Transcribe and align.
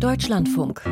Deutschlandfunk. 0.00 0.82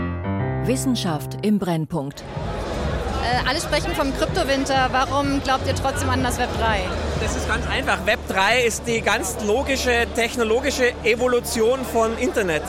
Wissenschaft 0.65 1.37
im 1.43 1.59
Brennpunkt. 1.59 2.23
Äh, 2.23 3.47
alle 3.47 3.61
sprechen 3.61 3.95
vom 3.95 4.17
Kryptowinter. 4.17 4.89
Warum 4.93 5.43
glaubt 5.43 5.67
ihr 5.67 5.75
trotzdem 5.75 6.09
an 6.09 6.23
das 6.23 6.39
Web 6.39 6.49
3? 6.59 6.81
Das 7.21 7.37
ist 7.37 7.47
ganz 7.47 7.69
einfach. 7.69 8.07
Web 8.07 8.19
3 8.29 8.63
ist 8.63 8.87
die 8.87 9.03
ganz 9.03 9.37
logische 9.47 10.07
technologische 10.15 10.95
Evolution 11.05 11.85
von 11.85 12.17
Internet. 12.17 12.63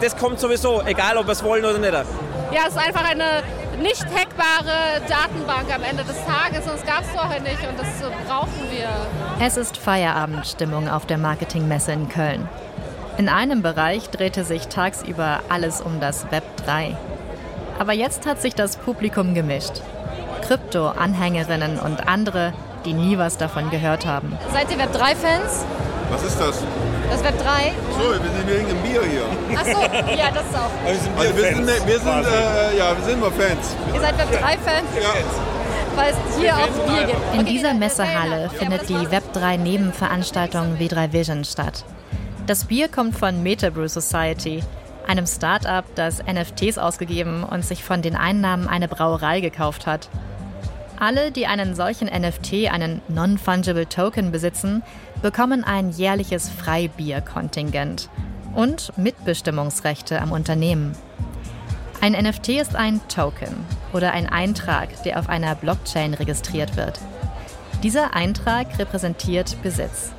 Das 0.00 0.16
kommt 0.16 0.38
sowieso, 0.38 0.80
egal 0.82 1.16
ob 1.16 1.26
wir 1.26 1.32
es 1.32 1.42
wollen 1.42 1.64
oder 1.64 1.78
nicht. 1.78 1.92
Ja, 1.92 2.60
es 2.68 2.76
ist 2.76 2.78
einfach 2.78 3.10
eine 3.10 3.42
nicht 3.82 4.04
hackbare 4.04 5.00
Datenbank 5.08 5.74
am 5.74 5.82
Ende 5.82 6.04
des 6.04 6.16
Tages 6.24 6.70
und 6.70 6.78
es 6.78 6.86
gab 6.86 7.00
es 7.00 7.08
vorher 7.08 7.40
nicht 7.40 7.66
und 7.68 7.76
das 7.76 7.88
brauchen 8.28 8.70
wir. 8.70 8.88
Es 9.44 9.56
ist 9.56 9.76
Feierabendstimmung 9.76 10.88
auf 10.88 11.06
der 11.06 11.18
Marketingmesse 11.18 11.92
in 11.92 12.08
Köln. 12.08 12.48
In 13.18 13.28
einem 13.28 13.62
Bereich 13.62 14.08
drehte 14.10 14.44
sich 14.44 14.68
tagsüber 14.68 15.40
alles 15.48 15.80
um 15.80 16.00
das 16.00 16.30
Web 16.30 16.44
3. 16.64 16.96
Aber 17.78 17.92
jetzt 17.92 18.26
hat 18.26 18.40
sich 18.40 18.54
das 18.54 18.76
Publikum 18.76 19.34
gemischt. 19.34 19.82
Krypto-Anhängerinnen 20.46 21.78
und 21.78 22.08
andere, 22.08 22.52
die 22.84 22.92
nie 22.92 23.18
was 23.18 23.36
davon 23.36 23.70
gehört 23.70 24.06
haben. 24.06 24.36
Seid 24.52 24.70
ihr 24.70 24.78
Web 24.78 24.94
3-Fans? 24.94 25.64
Was 26.10 26.22
ist 26.24 26.40
das? 26.40 26.62
Das 27.10 27.22
Web 27.24 27.38
3? 27.38 27.72
So, 27.92 28.10
wir 28.10 28.30
sind 28.30 28.48
wegen 28.48 28.68
dem 28.68 28.82
Bier 28.82 29.02
hier. 29.04 29.58
Achso, 29.58 29.80
ja, 30.16 30.30
das 30.30 30.44
ist 30.46 30.56
auch. 30.56 30.70
Also 30.86 31.36
wir 31.36 31.44
sind, 31.44 31.86
wir 31.86 31.98
sind, 31.98 32.24
äh, 32.24 32.78
ja, 32.78 32.96
wir 32.96 33.04
sind 33.04 33.20
mal 33.20 33.30
Fans. 33.30 33.76
Ihr 33.94 34.00
seid 34.00 34.18
Web 34.18 34.28
3-Fans? 34.30 34.88
Ja. 35.00 35.14
Weil 35.96 36.12
es 36.12 36.38
hier 36.38 36.54
auch 36.54 36.86
Bier 36.88 37.06
gibt. 37.06 37.34
In 37.34 37.44
dieser 37.46 37.74
Messehalle 37.74 38.50
findet 38.50 38.88
die 38.88 39.10
Web 39.10 39.32
3 39.32 39.56
Nebenveranstaltung 39.56 40.76
W3 40.78 41.12
Vision 41.12 41.44
statt. 41.44 41.84
Das 42.50 42.64
Bier 42.64 42.88
kommt 42.88 43.16
von 43.16 43.44
Metabrew 43.44 43.86
Society, 43.86 44.64
einem 45.06 45.24
Start-up, 45.24 45.84
das 45.94 46.20
NFTs 46.20 46.78
ausgegeben 46.78 47.44
und 47.44 47.64
sich 47.64 47.84
von 47.84 48.02
den 48.02 48.16
Einnahmen 48.16 48.66
eine 48.66 48.88
Brauerei 48.88 49.38
gekauft 49.38 49.86
hat. 49.86 50.08
Alle, 50.98 51.30
die 51.30 51.46
einen 51.46 51.76
solchen 51.76 52.08
NFT, 52.08 52.72
einen 52.72 53.02
Non-Fungible 53.06 53.88
Token 53.88 54.32
besitzen, 54.32 54.82
bekommen 55.22 55.62
ein 55.62 55.90
jährliches 55.90 56.48
Freibierkontingent 56.48 58.10
und 58.52 58.98
Mitbestimmungsrechte 58.98 60.20
am 60.20 60.32
Unternehmen. 60.32 60.96
Ein 62.00 62.14
NFT 62.14 62.48
ist 62.48 62.74
ein 62.74 63.00
Token 63.06 63.54
oder 63.92 64.10
ein 64.10 64.28
Eintrag, 64.28 65.04
der 65.04 65.20
auf 65.20 65.28
einer 65.28 65.54
Blockchain 65.54 66.14
registriert 66.14 66.76
wird. 66.76 66.98
Dieser 67.84 68.16
Eintrag 68.16 68.76
repräsentiert 68.76 69.62
Besitz. 69.62 70.10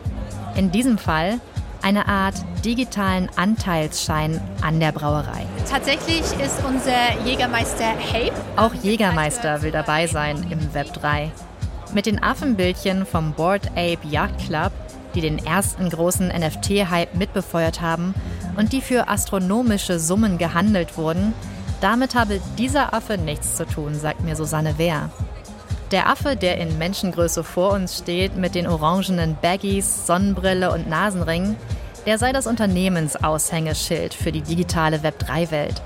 In 0.56 0.72
diesem 0.72 0.98
Fall 0.98 1.42
eine 1.82 2.08
Art 2.08 2.36
digitalen 2.64 3.30
Anteilsschein 3.36 4.40
an 4.62 4.80
der 4.80 4.92
Brauerei. 4.92 5.46
Tatsächlich 5.70 6.22
ist 6.22 6.64
unser 6.68 7.20
Jägermeister 7.26 7.86
Hape. 7.86 8.34
Auch 8.56 8.73
Jägermeister 8.73 9.62
will 9.62 9.72
dabei 9.72 10.08
sein 10.08 10.46
im 10.50 10.73
Web 10.73 10.94
3. 10.94 11.32
Mit 11.94 12.06
den 12.06 12.23
Affenbildchen 12.23 13.06
vom 13.06 13.34
Board 13.34 13.68
Ape 13.72 14.08
Yacht 14.10 14.38
Club, 14.46 14.72
die 15.16 15.22
den 15.22 15.40
ersten 15.46 15.90
großen 15.90 16.28
NFT-Hype 16.28 17.16
mitbefeuert 17.16 17.82
haben 17.82 18.14
und 18.56 18.72
die 18.73 18.82
für 18.82 19.10
astronomische 19.10 20.00
Summen 20.00 20.38
gehandelt 20.38 20.98
wurden, 20.98 21.34
damit 21.82 22.16
habe 22.16 22.40
dieser 22.58 22.94
Affe 22.94 23.18
nichts 23.18 23.58
zu 23.58 23.66
tun, 23.66 23.95
sagt 23.95 24.22
mir 24.22 24.36
Susanne 24.36 24.78
Wehr. 24.78 25.10
Der 25.92 26.08
Affe, 26.08 26.38
der 26.38 26.58
in 26.58 26.78
Menschengröße 26.78 27.44
vor 27.44 27.73
uns 27.73 27.97
steht, 27.97 28.38
mit 28.38 28.56
den 28.56 28.66
orangenen 28.66 29.36
Baggies, 29.42 30.08
Sonnenbrille 30.08 30.72
und 30.72 30.88
Nasenringen, 30.88 31.58
der 32.06 32.17
sei 32.17 32.31
das 32.31 32.48
Unternehmensaushängeschild 32.48 34.14
für 34.14 34.31
die 34.31 34.42
digitale 34.42 35.00
Web3-Welt. 35.00 35.81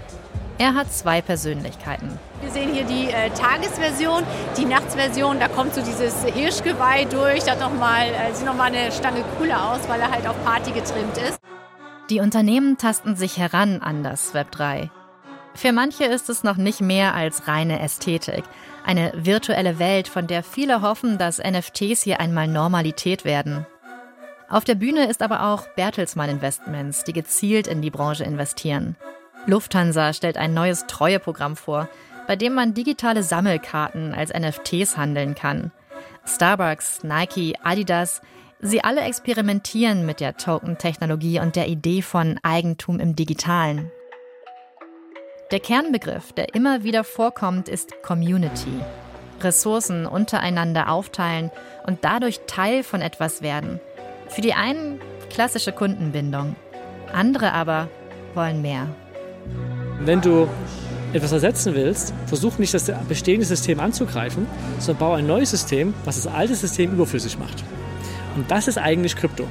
Er 0.59 0.75
hat 0.75 0.93
zwei 0.93 1.21
Persönlichkeiten. 1.21 2.19
Wir 2.41 2.51
sehen 2.51 2.71
hier 2.71 2.83
die 2.83 3.09
äh, 3.09 3.31
Tagesversion, 3.31 4.21
die 4.57 4.65
Nachtsversion, 4.65 5.39
da 5.39 5.47
kommt 5.47 5.73
so 5.73 5.81
dieses 5.81 6.23
Hirschgeweih 6.23 7.05
durch, 7.05 7.43
da 7.43 7.55
noch 7.55 7.73
mal, 7.73 8.05
äh, 8.07 8.31
sieht 8.33 8.45
nochmal 8.45 8.67
eine 8.67 8.91
Stange 8.91 9.23
cooler 9.39 9.71
aus, 9.71 9.89
weil 9.89 9.99
er 9.99 10.11
halt 10.11 10.27
auf 10.27 10.35
Party 10.45 10.71
getrimmt 10.71 11.17
ist. 11.17 11.39
Die 12.11 12.19
Unternehmen 12.19 12.77
tasten 12.77 13.15
sich 13.15 13.39
heran 13.39 13.81
an 13.81 14.03
das 14.03 14.35
Web 14.35 14.51
3. 14.51 14.91
Für 15.55 15.71
manche 15.71 16.03
ist 16.03 16.29
es 16.29 16.43
noch 16.43 16.57
nicht 16.57 16.79
mehr 16.79 17.15
als 17.15 17.47
reine 17.47 17.79
Ästhetik. 17.79 18.43
Eine 18.85 19.11
virtuelle 19.15 19.79
Welt, 19.79 20.07
von 20.07 20.27
der 20.27 20.43
viele 20.43 20.83
hoffen, 20.83 21.17
dass 21.17 21.39
NFTs 21.39 22.03
hier 22.03 22.19
einmal 22.19 22.47
Normalität 22.47 23.25
werden. 23.25 23.65
Auf 24.47 24.63
der 24.63 24.75
Bühne 24.75 25.07
ist 25.07 25.23
aber 25.23 25.47
auch 25.47 25.67
Bertelsmann 25.75 26.29
Investments, 26.29 27.03
die 27.03 27.13
gezielt 27.13 27.65
in 27.65 27.81
die 27.81 27.89
Branche 27.89 28.23
investieren. 28.23 28.95
Lufthansa 29.47 30.13
stellt 30.13 30.37
ein 30.37 30.53
neues 30.53 30.85
Treueprogramm 30.85 31.55
vor, 31.55 31.89
bei 32.27 32.35
dem 32.35 32.53
man 32.53 32.75
digitale 32.75 33.23
Sammelkarten 33.23 34.13
als 34.13 34.31
NFTs 34.31 34.97
handeln 34.97 35.33
kann. 35.33 35.71
Starbucks, 36.27 37.03
Nike, 37.03 37.55
Adidas, 37.63 38.21
sie 38.59 38.83
alle 38.83 39.01
experimentieren 39.01 40.05
mit 40.05 40.19
der 40.19 40.37
Token-Technologie 40.37 41.39
und 41.39 41.55
der 41.55 41.67
Idee 41.67 42.03
von 42.03 42.39
Eigentum 42.43 42.99
im 42.99 43.15
Digitalen. 43.15 43.91
Der 45.51 45.59
Kernbegriff, 45.59 46.33
der 46.33 46.55
immer 46.55 46.83
wieder 46.83 47.03
vorkommt, 47.03 47.69
ist 47.69 48.01
Community. 48.01 48.81
Ressourcen 49.41 50.07
untereinander 50.07 50.89
aufteilen 50.89 51.51
und 51.85 51.99
dadurch 52.01 52.41
Teil 52.47 52.81
von 52.83 53.01
etwas 53.01 53.43
werden. 53.43 53.79
Für 54.27 54.41
die 54.41 54.55
einen 54.55 54.99
klassische 55.29 55.71
Kundenbindung, 55.71 56.55
andere 57.13 57.51
aber 57.51 57.89
wollen 58.33 58.63
mehr. 58.63 58.87
Wenn 59.99 60.19
du 60.19 60.47
etwas 61.13 61.31
ersetzen 61.31 61.75
willst, 61.75 62.11
versuch 62.25 62.57
nicht 62.57 62.73
das 62.73 62.91
bestehende 63.07 63.45
System 63.45 63.79
anzugreifen, 63.79 64.47
sondern 64.79 64.99
baue 64.99 65.17
ein 65.17 65.27
neues 65.27 65.51
System, 65.51 65.93
was 66.05 66.15
das 66.15 66.33
alte 66.33 66.55
System 66.55 66.91
überflüssig 66.91 67.37
macht. 67.37 67.63
Und 68.35 68.49
das 68.49 68.67
ist 68.67 68.79
eigentlich 68.79 69.15
Krypto. 69.15 69.47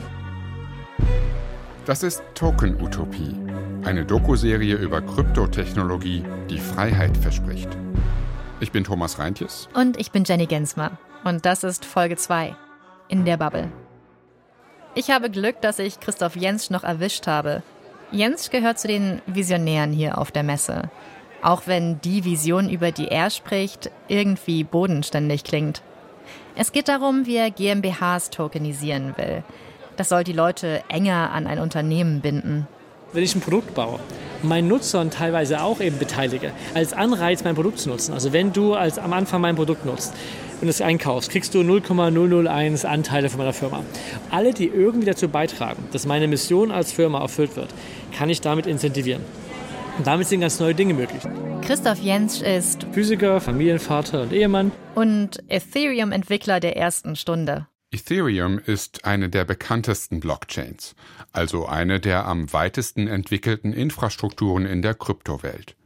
Das 1.86 2.02
ist 2.02 2.22
Token 2.34 2.82
Utopie, 2.82 3.36
eine 3.84 4.04
Dokuserie 4.04 4.76
über 4.76 5.02
Kryptotechnologie, 5.02 6.24
die 6.48 6.58
Freiheit 6.58 7.16
verspricht. 7.16 7.68
Ich 8.60 8.72
bin 8.72 8.84
Thomas 8.84 9.18
Reintjes. 9.18 9.68
Und 9.74 10.00
ich 10.00 10.10
bin 10.10 10.24
Jenny 10.24 10.46
Gensmer. 10.46 10.92
Und 11.24 11.44
das 11.44 11.64
ist 11.64 11.84
Folge 11.84 12.16
2 12.16 12.56
in 13.08 13.24
der 13.24 13.36
Bubble. 13.36 13.70
Ich 14.94 15.10
habe 15.10 15.30
Glück, 15.30 15.60
dass 15.60 15.78
ich 15.78 16.00
Christoph 16.00 16.36
Jensch 16.36 16.70
noch 16.70 16.84
erwischt 16.84 17.26
habe. 17.26 17.62
Jensch 18.10 18.50
gehört 18.50 18.78
zu 18.78 18.88
den 18.88 19.20
Visionären 19.26 19.92
hier 19.92 20.18
auf 20.18 20.30
der 20.30 20.44
Messe. 20.44 20.90
Auch 21.42 21.62
wenn 21.66 22.00
die 22.00 22.24
Vision, 22.24 22.70
über 22.70 22.90
die 22.90 23.08
er 23.08 23.28
spricht, 23.28 23.90
irgendwie 24.08 24.64
bodenständig 24.64 25.44
klingt. 25.44 25.82
Es 26.56 26.72
geht 26.72 26.88
darum, 26.88 27.26
wie 27.26 27.36
er 27.36 27.50
GmbHs 27.50 28.30
tokenisieren 28.30 29.14
will. 29.18 29.42
Das 29.96 30.08
soll 30.08 30.24
die 30.24 30.32
Leute 30.32 30.82
enger 30.88 31.32
an 31.32 31.46
ein 31.46 31.58
Unternehmen 31.58 32.20
binden. 32.20 32.66
Wenn 33.14 33.22
ich 33.22 33.36
ein 33.36 33.40
Produkt 33.40 33.74
baue, 33.74 34.00
meinen 34.42 34.66
Nutzern 34.66 35.08
teilweise 35.08 35.62
auch 35.62 35.80
eben 35.80 35.98
beteilige, 35.98 36.50
als 36.74 36.92
Anreiz 36.92 37.44
mein 37.44 37.54
Produkt 37.54 37.78
zu 37.78 37.88
nutzen. 37.88 38.12
Also 38.12 38.32
wenn 38.32 38.52
du 38.52 38.74
als 38.74 38.98
am 38.98 39.12
Anfang 39.12 39.40
mein 39.40 39.54
Produkt 39.54 39.86
nutzt 39.86 40.12
und 40.60 40.66
es 40.66 40.80
einkaufst, 40.80 41.30
kriegst 41.30 41.54
du 41.54 41.62
0,001 41.62 42.84
Anteile 42.84 43.28
von 43.30 43.38
meiner 43.38 43.52
Firma. 43.52 43.84
Alle, 44.32 44.52
die 44.52 44.66
irgendwie 44.66 45.06
dazu 45.06 45.28
beitragen, 45.28 45.84
dass 45.92 46.06
meine 46.06 46.26
Mission 46.26 46.72
als 46.72 46.90
Firma 46.90 47.20
erfüllt 47.20 47.54
wird, 47.54 47.68
kann 48.18 48.30
ich 48.30 48.40
damit 48.40 48.66
incentivieren. 48.66 49.22
Und 49.96 50.08
damit 50.08 50.26
sind 50.26 50.40
ganz 50.40 50.58
neue 50.58 50.74
Dinge 50.74 50.94
möglich. 50.94 51.22
Christoph 51.62 52.00
Jentsch 52.00 52.42
ist 52.42 52.84
Physiker, 52.90 53.40
Familienvater 53.40 54.22
und 54.22 54.32
Ehemann. 54.32 54.72
Und 54.96 55.38
Ethereum-Entwickler 55.46 56.58
der 56.58 56.76
ersten 56.76 57.14
Stunde. 57.14 57.68
Ethereum 57.94 58.58
ist 58.58 59.04
eine 59.04 59.28
der 59.28 59.44
bekanntesten 59.44 60.18
Blockchains, 60.18 60.96
also 61.30 61.66
eine 61.66 62.00
der 62.00 62.26
am 62.26 62.52
weitesten 62.52 63.06
entwickelten 63.06 63.72
Infrastrukturen 63.72 64.66
in 64.66 64.82
der 64.82 64.94
Kryptowelt. 64.94 65.76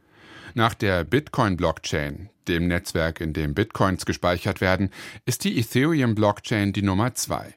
Nach 0.55 0.73
der 0.73 1.03
Bitcoin-Blockchain, 1.03 2.29
dem 2.47 2.67
Netzwerk, 2.67 3.21
in 3.21 3.33
dem 3.33 3.53
Bitcoins 3.53 4.07
gespeichert 4.07 4.59
werden, 4.59 4.89
ist 5.27 5.43
die 5.43 5.59
Ethereum-Blockchain 5.59 6.73
die 6.73 6.81
Nummer 6.81 7.13
zwei. 7.13 7.53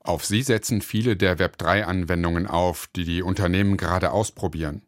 Auf 0.00 0.24
sie 0.24 0.42
setzen 0.42 0.82
viele 0.82 1.14
der 1.14 1.38
Web3-Anwendungen 1.38 2.48
auf, 2.48 2.88
die 2.96 3.04
die 3.04 3.22
Unternehmen 3.22 3.76
gerade 3.76 4.10
ausprobieren. 4.10 4.82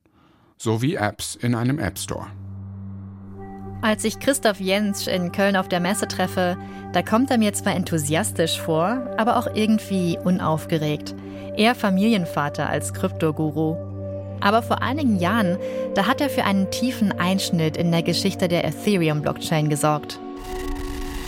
Sowie 0.58 0.96
Apps 0.96 1.36
in 1.36 1.54
einem 1.54 1.78
App 1.78 2.00
Store. 2.00 2.26
Als 3.82 4.04
ich 4.04 4.18
Christoph 4.18 4.58
Jentsch 4.58 5.06
in 5.06 5.32
Köln 5.32 5.56
auf 5.56 5.68
der 5.68 5.80
Messe 5.80 6.08
treffe, 6.08 6.56
da 6.92 7.02
kommt 7.02 7.30
er 7.30 7.38
mir 7.38 7.52
zwar 7.52 7.74
enthusiastisch 7.74 8.60
vor, 8.60 9.06
aber 9.16 9.36
auch 9.36 9.46
irgendwie 9.54 10.18
unaufgeregt. 10.22 11.14
Eher 11.56 11.74
Familienvater 11.74 12.68
als 12.68 12.94
Kryptoguru. 12.94 13.76
Aber 14.40 14.62
vor 14.62 14.82
einigen 14.82 15.16
Jahren, 15.16 15.58
da 15.94 16.06
hat 16.06 16.20
er 16.20 16.30
für 16.30 16.44
einen 16.44 16.70
tiefen 16.70 17.12
Einschnitt 17.12 17.76
in 17.76 17.90
der 17.90 18.02
Geschichte 18.02 18.48
der 18.48 18.64
Ethereum-Blockchain 18.64 19.68
gesorgt. 19.68 20.18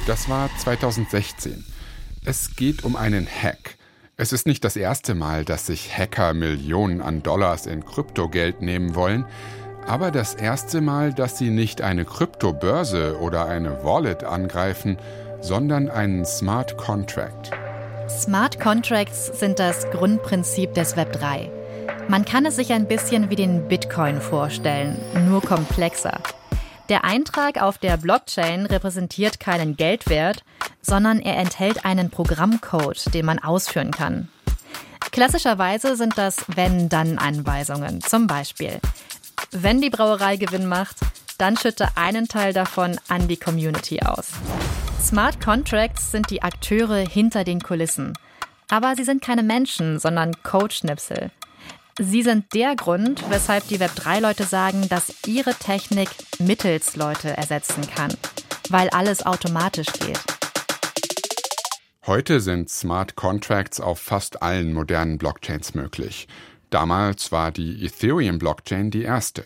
Das 0.06 0.28
war 0.28 0.50
2016. 0.58 1.64
Es 2.24 2.56
geht 2.56 2.84
um 2.84 2.96
einen 2.96 3.26
Hack. 3.26 3.76
Es 4.16 4.32
ist 4.32 4.46
nicht 4.46 4.64
das 4.64 4.76
erste 4.76 5.14
Mal, 5.14 5.44
dass 5.44 5.66
sich 5.66 5.96
Hacker 5.96 6.34
Millionen 6.34 7.02
an 7.02 7.22
Dollars 7.22 7.66
in 7.66 7.84
Kryptogeld 7.84 8.62
nehmen 8.62 8.94
wollen, 8.94 9.26
aber 9.88 10.10
das 10.10 10.34
erste 10.34 10.80
Mal, 10.80 11.14
dass 11.14 11.38
sie 11.38 11.50
nicht 11.50 11.80
eine 11.80 12.04
Kryptobörse 12.04 13.18
oder 13.20 13.46
eine 13.46 13.82
Wallet 13.82 14.22
angreifen, 14.22 14.98
sondern 15.40 15.88
einen 15.88 16.26
Smart 16.26 16.76
Contract. 16.76 17.50
Smart 18.08 18.60
Contracts 18.60 19.38
sind 19.38 19.58
das 19.58 19.90
Grundprinzip 19.90 20.74
des 20.74 20.96
Web 20.96 21.12
3. 21.14 21.50
Man 22.08 22.24
kann 22.24 22.44
es 22.46 22.56
sich 22.56 22.72
ein 22.72 22.86
bisschen 22.86 23.30
wie 23.30 23.36
den 23.36 23.66
Bitcoin 23.68 24.20
vorstellen, 24.20 24.96
nur 25.26 25.40
komplexer. 25.40 26.20
Der 26.88 27.04
Eintrag 27.04 27.60
auf 27.60 27.78
der 27.78 27.96
Blockchain 27.96 28.66
repräsentiert 28.66 29.40
keinen 29.40 29.76
Geldwert, 29.76 30.42
sondern 30.80 31.18
er 31.20 31.36
enthält 31.36 31.84
einen 31.84 32.10
Programmcode, 32.10 33.12
den 33.12 33.26
man 33.26 33.38
ausführen 33.38 33.90
kann. 33.90 34.28
Klassischerweise 35.12 35.96
sind 35.96 36.16
das 36.16 36.36
Wenn-Dann-Anweisungen. 36.48 38.00
Zum 38.00 38.26
Beispiel, 38.26 38.78
wenn 39.50 39.80
die 39.80 39.90
Brauerei 39.90 40.36
Gewinn 40.36 40.66
macht, 40.66 40.96
dann 41.38 41.56
schütte 41.56 41.88
einen 41.96 42.28
Teil 42.28 42.52
davon 42.52 42.98
an 43.08 43.28
die 43.28 43.36
Community 43.36 44.00
aus. 44.00 44.32
Smart 45.00 45.40
Contracts 45.40 46.10
sind 46.10 46.30
die 46.30 46.42
Akteure 46.42 46.98
hinter 46.98 47.44
den 47.44 47.60
Kulissen. 47.60 48.12
Aber 48.70 48.94
sie 48.96 49.04
sind 49.04 49.22
keine 49.22 49.42
Menschen, 49.42 49.98
sondern 49.98 50.42
Codeschnipsel. 50.42 51.30
Sie 51.98 52.22
sind 52.22 52.52
der 52.54 52.76
Grund, 52.76 53.24
weshalb 53.30 53.66
die 53.68 53.78
Web3-Leute 53.78 54.44
sagen, 54.44 54.88
dass 54.88 55.14
ihre 55.26 55.54
Technik 55.54 56.10
Mittelsleute 56.38 57.36
ersetzen 57.36 57.88
kann, 57.88 58.12
weil 58.68 58.90
alles 58.90 59.24
automatisch 59.24 59.88
geht. 59.94 60.20
Heute 62.06 62.40
sind 62.40 62.70
Smart 62.70 63.16
Contracts 63.16 63.80
auf 63.80 63.98
fast 63.98 64.42
allen 64.42 64.72
modernen 64.72 65.18
Blockchains 65.18 65.74
möglich. 65.74 66.28
Damals 66.70 67.32
war 67.32 67.50
die 67.50 67.84
Ethereum-Blockchain 67.84 68.90
die 68.90 69.02
erste. 69.02 69.44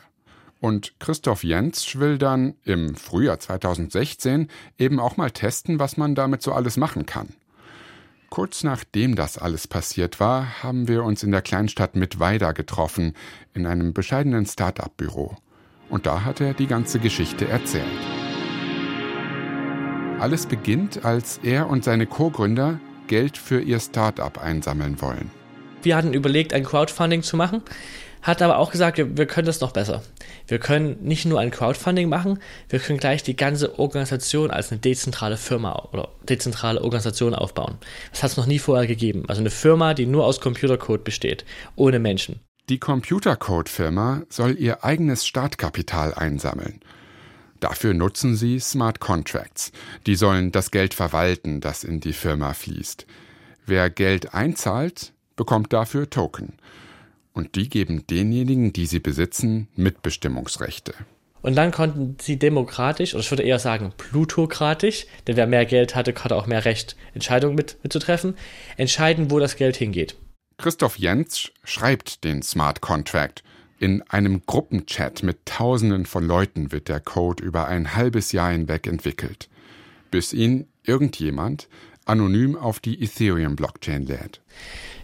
Und 0.60 0.98
Christoph 1.00 1.44
Jentsch 1.44 1.96
will 1.96 2.18
dann 2.18 2.54
im 2.64 2.94
Frühjahr 2.94 3.38
2016 3.38 4.48
eben 4.78 5.00
auch 5.00 5.16
mal 5.16 5.30
testen, 5.30 5.78
was 5.78 5.96
man 5.96 6.14
damit 6.14 6.42
so 6.42 6.52
alles 6.52 6.76
machen 6.76 7.06
kann. 7.06 7.34
Kurz 8.30 8.64
nachdem 8.64 9.14
das 9.14 9.38
alles 9.38 9.68
passiert 9.68 10.18
war, 10.18 10.62
haben 10.62 10.88
wir 10.88 11.04
uns 11.04 11.22
in 11.22 11.32
der 11.32 11.42
Kleinstadt 11.42 11.96
Mittweida 11.96 12.52
getroffen, 12.52 13.14
in 13.54 13.66
einem 13.66 13.92
bescheidenen 13.92 14.46
Start-up-Büro. 14.46 15.36
Und 15.90 16.06
da 16.06 16.24
hat 16.24 16.40
er 16.40 16.54
die 16.54 16.66
ganze 16.66 16.98
Geschichte 16.98 17.46
erzählt. 17.46 17.84
Alles 20.18 20.46
beginnt, 20.46 21.04
als 21.04 21.40
er 21.42 21.68
und 21.68 21.84
seine 21.84 22.06
Co-Gründer 22.06 22.80
Geld 23.08 23.36
für 23.36 23.60
ihr 23.60 23.80
Start-up 23.80 24.38
einsammeln 24.38 25.02
wollen. 25.02 25.41
Wir 25.82 25.96
hatten 25.96 26.12
überlegt, 26.12 26.52
ein 26.52 26.64
Crowdfunding 26.64 27.22
zu 27.22 27.36
machen, 27.36 27.62
hat 28.22 28.40
aber 28.40 28.58
auch 28.58 28.70
gesagt, 28.70 28.98
wir, 28.98 29.26
können 29.26 29.46
das 29.46 29.60
noch 29.60 29.72
besser. 29.72 30.02
Wir 30.46 30.58
können 30.58 30.96
nicht 31.02 31.24
nur 31.24 31.40
ein 31.40 31.50
Crowdfunding 31.50 32.08
machen, 32.08 32.38
wir 32.68 32.78
können 32.78 32.98
gleich 32.98 33.22
die 33.22 33.36
ganze 33.36 33.78
Organisation 33.78 34.50
als 34.50 34.70
eine 34.70 34.80
dezentrale 34.80 35.36
Firma 35.36 35.88
oder 35.92 36.08
dezentrale 36.28 36.82
Organisation 36.82 37.34
aufbauen. 37.34 37.78
Das 38.12 38.22
hat 38.22 38.30
es 38.30 38.36
noch 38.36 38.46
nie 38.46 38.58
vorher 38.58 38.86
gegeben. 38.86 39.24
Also 39.28 39.40
eine 39.40 39.50
Firma, 39.50 39.94
die 39.94 40.06
nur 40.06 40.24
aus 40.24 40.40
Computercode 40.40 41.04
besteht, 41.04 41.44
ohne 41.74 41.98
Menschen. 41.98 42.40
Die 42.68 42.78
Computercode-Firma 42.78 44.22
soll 44.28 44.56
ihr 44.56 44.84
eigenes 44.84 45.26
Startkapital 45.26 46.14
einsammeln. 46.14 46.80
Dafür 47.58 47.92
nutzen 47.92 48.34
sie 48.36 48.58
Smart 48.60 49.00
Contracts. 49.00 49.72
Die 50.06 50.14
sollen 50.14 50.52
das 50.52 50.70
Geld 50.70 50.94
verwalten, 50.94 51.60
das 51.60 51.84
in 51.84 52.00
die 52.00 52.12
Firma 52.12 52.54
fließt. 52.54 53.06
Wer 53.66 53.90
Geld 53.90 54.34
einzahlt, 54.34 55.11
bekommt 55.36 55.72
dafür 55.72 56.08
Token. 56.10 56.54
Und 57.32 57.54
die 57.54 57.68
geben 57.68 58.06
denjenigen, 58.08 58.72
die 58.72 58.86
sie 58.86 59.00
besitzen, 59.00 59.68
Mitbestimmungsrechte. 59.74 60.94
Und 61.40 61.56
dann 61.56 61.72
konnten 61.72 62.16
sie 62.20 62.38
demokratisch, 62.38 63.14
oder 63.14 63.22
ich 63.22 63.30
würde 63.30 63.42
eher 63.42 63.58
sagen 63.58 63.92
plutokratisch, 63.96 65.06
denn 65.26 65.36
wer 65.36 65.46
mehr 65.46 65.66
Geld 65.66 65.96
hatte, 65.96 66.14
hatte 66.14 66.36
auch 66.36 66.46
mehr 66.46 66.64
Recht, 66.64 66.96
Entscheidungen 67.14 67.56
mit, 67.56 67.78
mitzutreffen, 67.82 68.36
entscheiden, 68.76 69.30
wo 69.30 69.38
das 69.38 69.56
Geld 69.56 69.76
hingeht. 69.76 70.16
Christoph 70.58 70.98
Jentsch 70.98 71.50
schreibt 71.64 72.22
den 72.22 72.42
Smart 72.42 72.80
Contract 72.80 73.42
in 73.82 74.02
einem 74.02 74.46
Gruppenchat 74.46 75.24
mit 75.24 75.44
Tausenden 75.44 76.06
von 76.06 76.24
Leuten 76.24 76.70
wird 76.70 76.88
der 76.88 77.00
Code 77.00 77.42
über 77.42 77.66
ein 77.66 77.96
halbes 77.96 78.30
Jahr 78.30 78.52
hinweg 78.52 78.86
entwickelt, 78.86 79.48
bis 80.12 80.32
ihn 80.32 80.68
irgendjemand 80.84 81.68
anonym 82.04 82.56
auf 82.56 82.80
die 82.80 83.02
Ethereum-Blockchain 83.02 84.06
lädt. 84.06 84.40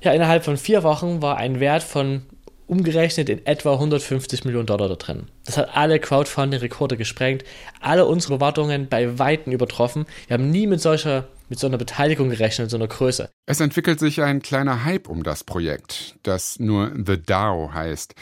Ja, 0.02 0.12
innerhalb 0.12 0.44
von 0.44 0.56
vier 0.56 0.82
Wochen 0.82 1.22
war 1.22 1.36
ein 1.36 1.60
Wert 1.60 1.82
von 1.82 2.22
umgerechnet 2.66 3.28
in 3.30 3.46
etwa 3.46 3.72
150 3.72 4.44
Millionen 4.44 4.66
Dollar 4.66 4.88
da 4.88 4.94
drin. 4.94 5.26
Das 5.46 5.56
hat 5.56 5.74
alle 5.74 5.98
Crowdfunding-Rekorde 5.98 6.96
gesprengt, 6.96 7.44
alle 7.80 8.04
unsere 8.04 8.34
Erwartungen 8.34 8.88
bei 8.88 9.18
Weitem 9.18 9.52
übertroffen. 9.52 10.06
Wir 10.26 10.34
haben 10.34 10.50
nie 10.50 10.66
mit 10.66 10.80
solcher 10.80 11.26
mit 11.48 11.58
so 11.58 11.66
einer 11.66 11.78
Beteiligung 11.78 12.28
gerechnet, 12.28 12.70
so 12.70 12.76
einer 12.76 12.88
Größe. 12.88 13.30
Es 13.46 13.60
entwickelt 13.60 13.98
sich 13.98 14.20
ein 14.22 14.42
kleiner 14.42 14.84
Hype 14.84 15.08
um 15.08 15.22
das 15.22 15.44
Projekt, 15.44 16.16
das 16.22 16.60
nur 16.60 16.92
The 16.94 17.22
DAO 17.22 17.72
heißt. 17.72 18.14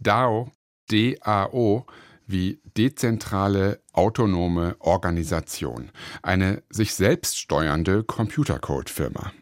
DAO, 0.00 0.50
DAO, 0.90 1.86
wie 2.26 2.60
dezentrale 2.76 3.80
autonome 3.92 4.76
Organisation, 4.78 5.90
eine 6.22 6.62
sich 6.70 6.94
selbst 6.94 7.38
steuernde 7.38 8.02
Computercode-Firma. 8.04 9.32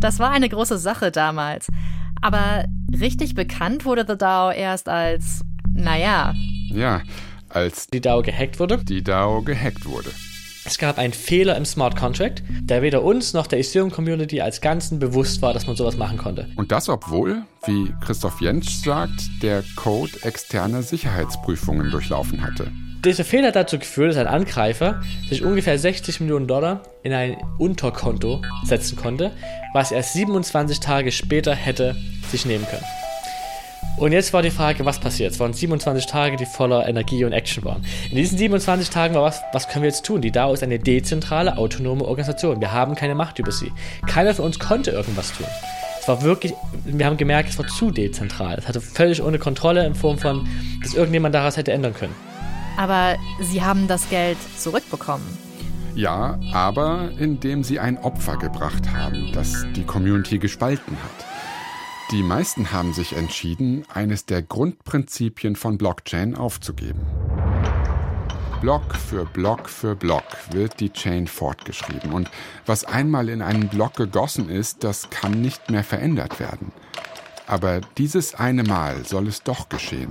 Das 0.00 0.18
war 0.18 0.30
eine 0.30 0.48
große 0.48 0.78
Sache 0.78 1.10
damals. 1.10 1.68
Aber 2.20 2.64
richtig 2.92 3.34
bekannt 3.34 3.84
wurde 3.84 4.04
The 4.06 4.16
DAO 4.16 4.50
erst 4.50 4.88
als, 4.88 5.44
naja. 5.72 6.34
Ja, 6.68 7.02
als 7.48 7.86
die 7.86 8.00
DAO 8.00 8.22
gehackt 8.22 8.58
wurde. 8.58 8.78
Die 8.84 9.02
DAO 9.02 9.42
gehackt 9.42 9.86
wurde. 9.86 10.10
Es 10.68 10.76
gab 10.76 10.98
einen 10.98 11.14
Fehler 11.14 11.56
im 11.56 11.64
Smart 11.64 11.96
Contract, 11.96 12.42
der 12.60 12.82
weder 12.82 13.02
uns 13.02 13.32
noch 13.32 13.46
der 13.46 13.58
Ethereum 13.58 13.90
Community 13.90 14.42
als 14.42 14.60
Ganzen 14.60 14.98
bewusst 14.98 15.40
war, 15.40 15.54
dass 15.54 15.66
man 15.66 15.76
sowas 15.76 15.96
machen 15.96 16.18
konnte. 16.18 16.46
Und 16.56 16.72
das, 16.72 16.90
obwohl, 16.90 17.40
wie 17.64 17.90
Christoph 18.04 18.42
Jentsch 18.42 18.84
sagt, 18.84 19.30
der 19.42 19.64
Code 19.76 20.12
externe 20.24 20.82
Sicherheitsprüfungen 20.82 21.90
durchlaufen 21.90 22.42
hatte. 22.42 22.70
Dieser 23.02 23.24
Fehler 23.24 23.48
hat 23.48 23.56
dazu 23.56 23.78
geführt, 23.78 24.10
dass 24.10 24.18
ein 24.18 24.26
Angreifer 24.26 25.00
sich 25.30 25.42
ungefähr 25.42 25.78
60 25.78 26.20
Millionen 26.20 26.46
Dollar 26.46 26.82
in 27.02 27.14
ein 27.14 27.38
Unterkonto 27.56 28.42
setzen 28.64 28.96
konnte, 28.96 29.30
was 29.72 29.90
er 29.90 30.02
27 30.02 30.80
Tage 30.80 31.12
später 31.12 31.54
hätte 31.54 31.96
sich 32.30 32.44
nehmen 32.44 32.66
können. 32.68 32.84
Und 33.98 34.12
jetzt 34.12 34.32
war 34.32 34.42
die 34.42 34.50
Frage, 34.50 34.84
was 34.84 35.00
passiert? 35.00 35.32
Es 35.32 35.40
waren 35.40 35.52
27 35.52 36.06
Tage, 36.06 36.36
die 36.36 36.46
voller 36.46 36.88
Energie 36.88 37.24
und 37.24 37.32
Action 37.32 37.64
waren. 37.64 37.84
In 38.10 38.16
diesen 38.16 38.38
27 38.38 38.90
Tagen 38.90 39.14
war 39.16 39.22
was, 39.22 39.40
was 39.52 39.66
können 39.66 39.82
wir 39.82 39.90
jetzt 39.90 40.04
tun? 40.04 40.20
Die 40.20 40.30
DAO 40.30 40.54
ist 40.54 40.62
eine 40.62 40.78
dezentrale, 40.78 41.58
autonome 41.58 42.04
Organisation. 42.04 42.60
Wir 42.60 42.70
haben 42.70 42.94
keine 42.94 43.16
Macht 43.16 43.40
über 43.40 43.50
sie. 43.50 43.72
Keiner 44.06 44.34
von 44.34 44.44
uns 44.44 44.60
konnte 44.60 44.92
irgendwas 44.92 45.32
tun. 45.32 45.46
Es 46.00 46.06
war 46.06 46.22
wirklich, 46.22 46.54
wir 46.84 47.06
haben 47.06 47.16
gemerkt, 47.16 47.50
es 47.50 47.58
war 47.58 47.66
zu 47.66 47.90
dezentral. 47.90 48.56
Es 48.56 48.68
hatte 48.68 48.80
völlig 48.80 49.20
ohne 49.20 49.40
Kontrolle 49.40 49.84
in 49.84 49.96
Form 49.96 50.16
von, 50.16 50.46
dass 50.80 50.94
irgendjemand 50.94 51.34
daraus 51.34 51.56
hätte 51.56 51.72
ändern 51.72 51.92
können. 51.92 52.14
Aber 52.76 53.16
sie 53.40 53.62
haben 53.62 53.88
das 53.88 54.08
Geld 54.08 54.38
zurückbekommen. 54.56 55.26
Ja, 55.96 56.38
aber 56.52 57.10
indem 57.18 57.64
sie 57.64 57.80
ein 57.80 57.98
Opfer 57.98 58.36
gebracht 58.36 58.88
haben, 58.92 59.32
das 59.32 59.66
die 59.74 59.82
Community 59.82 60.38
gespalten 60.38 60.96
hat. 61.02 61.27
Die 62.10 62.22
meisten 62.22 62.72
haben 62.72 62.94
sich 62.94 63.16
entschieden, 63.16 63.84
eines 63.92 64.24
der 64.24 64.40
Grundprinzipien 64.40 65.56
von 65.56 65.76
Blockchain 65.76 66.36
aufzugeben. 66.36 67.00
Block 68.62 68.94
für 68.94 69.26
Block 69.26 69.68
für 69.68 69.94
Block 69.94 70.24
wird 70.50 70.80
die 70.80 70.90
Chain 70.90 71.26
fortgeschrieben 71.26 72.14
und 72.14 72.30
was 72.64 72.84
einmal 72.84 73.28
in 73.28 73.42
einen 73.42 73.68
Block 73.68 73.94
gegossen 73.94 74.48
ist, 74.48 74.84
das 74.84 75.10
kann 75.10 75.42
nicht 75.42 75.70
mehr 75.70 75.84
verändert 75.84 76.40
werden. 76.40 76.72
Aber 77.46 77.82
dieses 77.98 78.34
eine 78.34 78.62
Mal 78.62 79.04
soll 79.04 79.28
es 79.28 79.42
doch 79.42 79.68
geschehen. 79.68 80.10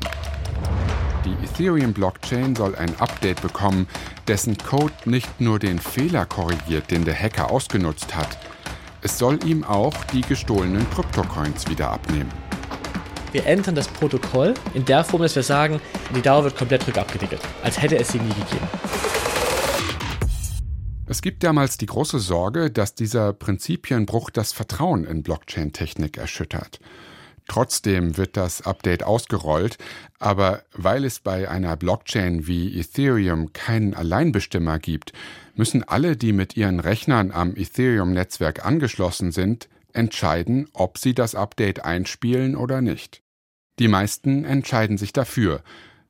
Die 1.25 1.45
Ethereum-Blockchain 1.45 2.55
soll 2.55 2.75
ein 2.75 2.95
Update 2.99 3.41
bekommen, 3.41 3.87
dessen 4.27 4.55
Code 4.55 4.93
nicht 5.05 5.41
nur 5.41 5.57
den 5.57 5.79
Fehler 5.79 6.27
korrigiert, 6.27 6.91
den 6.91 7.05
der 7.05 7.19
Hacker 7.19 7.49
ausgenutzt 7.49 8.15
hat, 8.15 8.37
es 9.07 9.17
soll 9.17 9.39
ihm 9.45 9.63
auch 9.63 9.93
die 10.11 10.19
gestohlenen 10.19 10.85
Kryptocoins 10.89 11.69
wieder 11.69 11.91
abnehmen. 11.91 12.29
Wir 13.31 13.45
ändern 13.45 13.73
das 13.73 13.87
Protokoll 13.87 14.53
in 14.73 14.83
der 14.83 15.05
Form, 15.05 15.21
dass 15.21 15.33
wir 15.33 15.43
sagen, 15.43 15.79
die 16.13 16.21
Dauer 16.21 16.43
wird 16.43 16.57
komplett 16.57 16.85
rückabgewickelt, 16.85 17.39
als 17.63 17.81
hätte 17.81 17.97
es 17.97 18.09
sie 18.09 18.19
nie 18.19 18.27
gegeben. 18.27 18.67
Es 21.05 21.21
gibt 21.21 21.41
damals 21.45 21.77
die 21.77 21.85
große 21.85 22.19
Sorge, 22.19 22.69
dass 22.69 22.95
dieser 22.95 23.31
Prinzipienbruch 23.31 24.29
das 24.29 24.51
Vertrauen 24.51 25.05
in 25.05 25.23
Blockchain-Technik 25.23 26.17
erschüttert. 26.17 26.81
Trotzdem 27.47 28.17
wird 28.17 28.35
das 28.35 28.61
Update 28.61 29.03
ausgerollt, 29.03 29.77
aber 30.19 30.63
weil 30.73 31.05
es 31.05 31.19
bei 31.19 31.49
einer 31.49 31.77
Blockchain 31.77 32.45
wie 32.45 32.77
Ethereum 32.77 33.53
keinen 33.53 33.93
Alleinbestimmer 33.93 34.79
gibt, 34.79 35.13
müssen 35.55 35.83
alle, 35.83 36.17
die 36.17 36.33
mit 36.33 36.57
ihren 36.57 36.79
Rechnern 36.79 37.31
am 37.31 37.55
Ethereum-Netzwerk 37.55 38.65
angeschlossen 38.65 39.31
sind, 39.31 39.69
entscheiden, 39.93 40.67
ob 40.73 40.97
sie 40.97 41.13
das 41.13 41.35
Update 41.35 41.85
einspielen 41.85 42.55
oder 42.55 42.81
nicht. 42.81 43.21
Die 43.79 43.87
meisten 43.87 44.43
entscheiden 44.43 44.97
sich 44.97 45.13
dafür. 45.13 45.61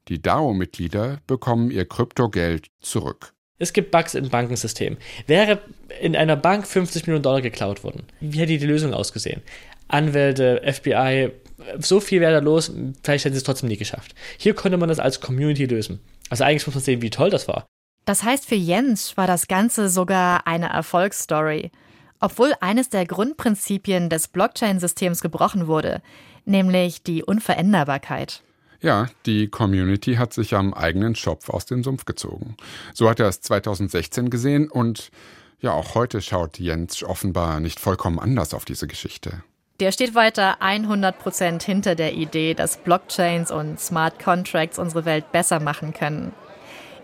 Die 0.07 0.21
DAO-Mitglieder 0.21 1.19
bekommen 1.27 1.69
ihr 1.69 1.85
Kryptogeld 1.85 2.67
zurück. 2.81 3.33
Es 3.59 3.73
gibt 3.73 3.91
Bugs 3.91 4.13
im 4.13 4.29
Bankensystem. 4.29 4.97
Wäre 5.25 5.61
in 5.99 6.15
einer 6.15 6.35
Bank 6.35 6.67
50 6.67 7.07
Millionen 7.07 7.23
Dollar 7.23 7.41
geklaut 7.41 7.83
worden, 7.83 8.03
wie 8.19 8.39
hätte 8.39 8.57
die 8.57 8.65
Lösung 8.65 8.93
ausgesehen? 8.93 9.41
Anwälte, 9.87 10.61
FBI, 10.65 11.31
so 11.79 11.99
viel 11.99 12.21
wäre 12.21 12.33
da 12.33 12.39
los, 12.39 12.71
vielleicht 13.03 13.25
hätten 13.25 13.33
sie 13.33 13.39
es 13.39 13.43
trotzdem 13.43 13.69
nie 13.69 13.77
geschafft. 13.77 14.13
Hier 14.37 14.53
konnte 14.53 14.77
man 14.77 14.89
das 14.89 14.99
als 14.99 15.21
Community 15.21 15.65
lösen. 15.65 15.99
Also 16.29 16.43
eigentlich 16.43 16.67
muss 16.67 16.75
man 16.75 16.83
sehen, 16.83 17.01
wie 17.01 17.09
toll 17.09 17.29
das 17.29 17.47
war. 17.47 17.65
Das 18.05 18.23
heißt, 18.23 18.45
für 18.45 18.55
Jens 18.55 19.17
war 19.17 19.27
das 19.27 19.47
Ganze 19.47 19.89
sogar 19.89 20.47
eine 20.47 20.69
Erfolgsstory. 20.69 21.71
Obwohl 22.19 22.53
eines 22.61 22.89
der 22.89 23.05
Grundprinzipien 23.05 24.09
des 24.09 24.27
Blockchain-Systems 24.29 25.21
gebrochen 25.21 25.67
wurde, 25.67 26.01
nämlich 26.45 27.03
die 27.03 27.23
Unveränderbarkeit. 27.23 28.41
Ja, 28.81 29.07
die 29.25 29.47
Community 29.47 30.15
hat 30.15 30.33
sich 30.33 30.55
am 30.55 30.73
eigenen 30.73 31.15
Schopf 31.15 31.49
aus 31.49 31.65
dem 31.65 31.83
Sumpf 31.83 32.05
gezogen. 32.05 32.55
So 32.93 33.09
hat 33.09 33.19
er 33.19 33.27
es 33.27 33.41
2016 33.41 34.29
gesehen 34.29 34.69
und 34.69 35.11
ja, 35.59 35.71
auch 35.71 35.95
heute 35.95 36.21
schaut 36.21 36.59
Jens 36.59 37.03
offenbar 37.03 37.59
nicht 37.59 37.79
vollkommen 37.79 38.19
anders 38.19 38.53
auf 38.53 38.65
diese 38.65 38.87
Geschichte. 38.87 39.43
Der 39.79 39.91
steht 39.91 40.15
weiter 40.15 40.59
100 40.59 41.19
Prozent 41.19 41.61
hinter 41.61 41.93
der 41.93 42.13
Idee, 42.13 42.55
dass 42.55 42.77
Blockchains 42.77 43.51
und 43.51 43.79
Smart 43.79 44.17
Contracts 44.17 44.79
unsere 44.79 45.05
Welt 45.05 45.31
besser 45.31 45.59
machen 45.59 45.93
können. 45.93 46.33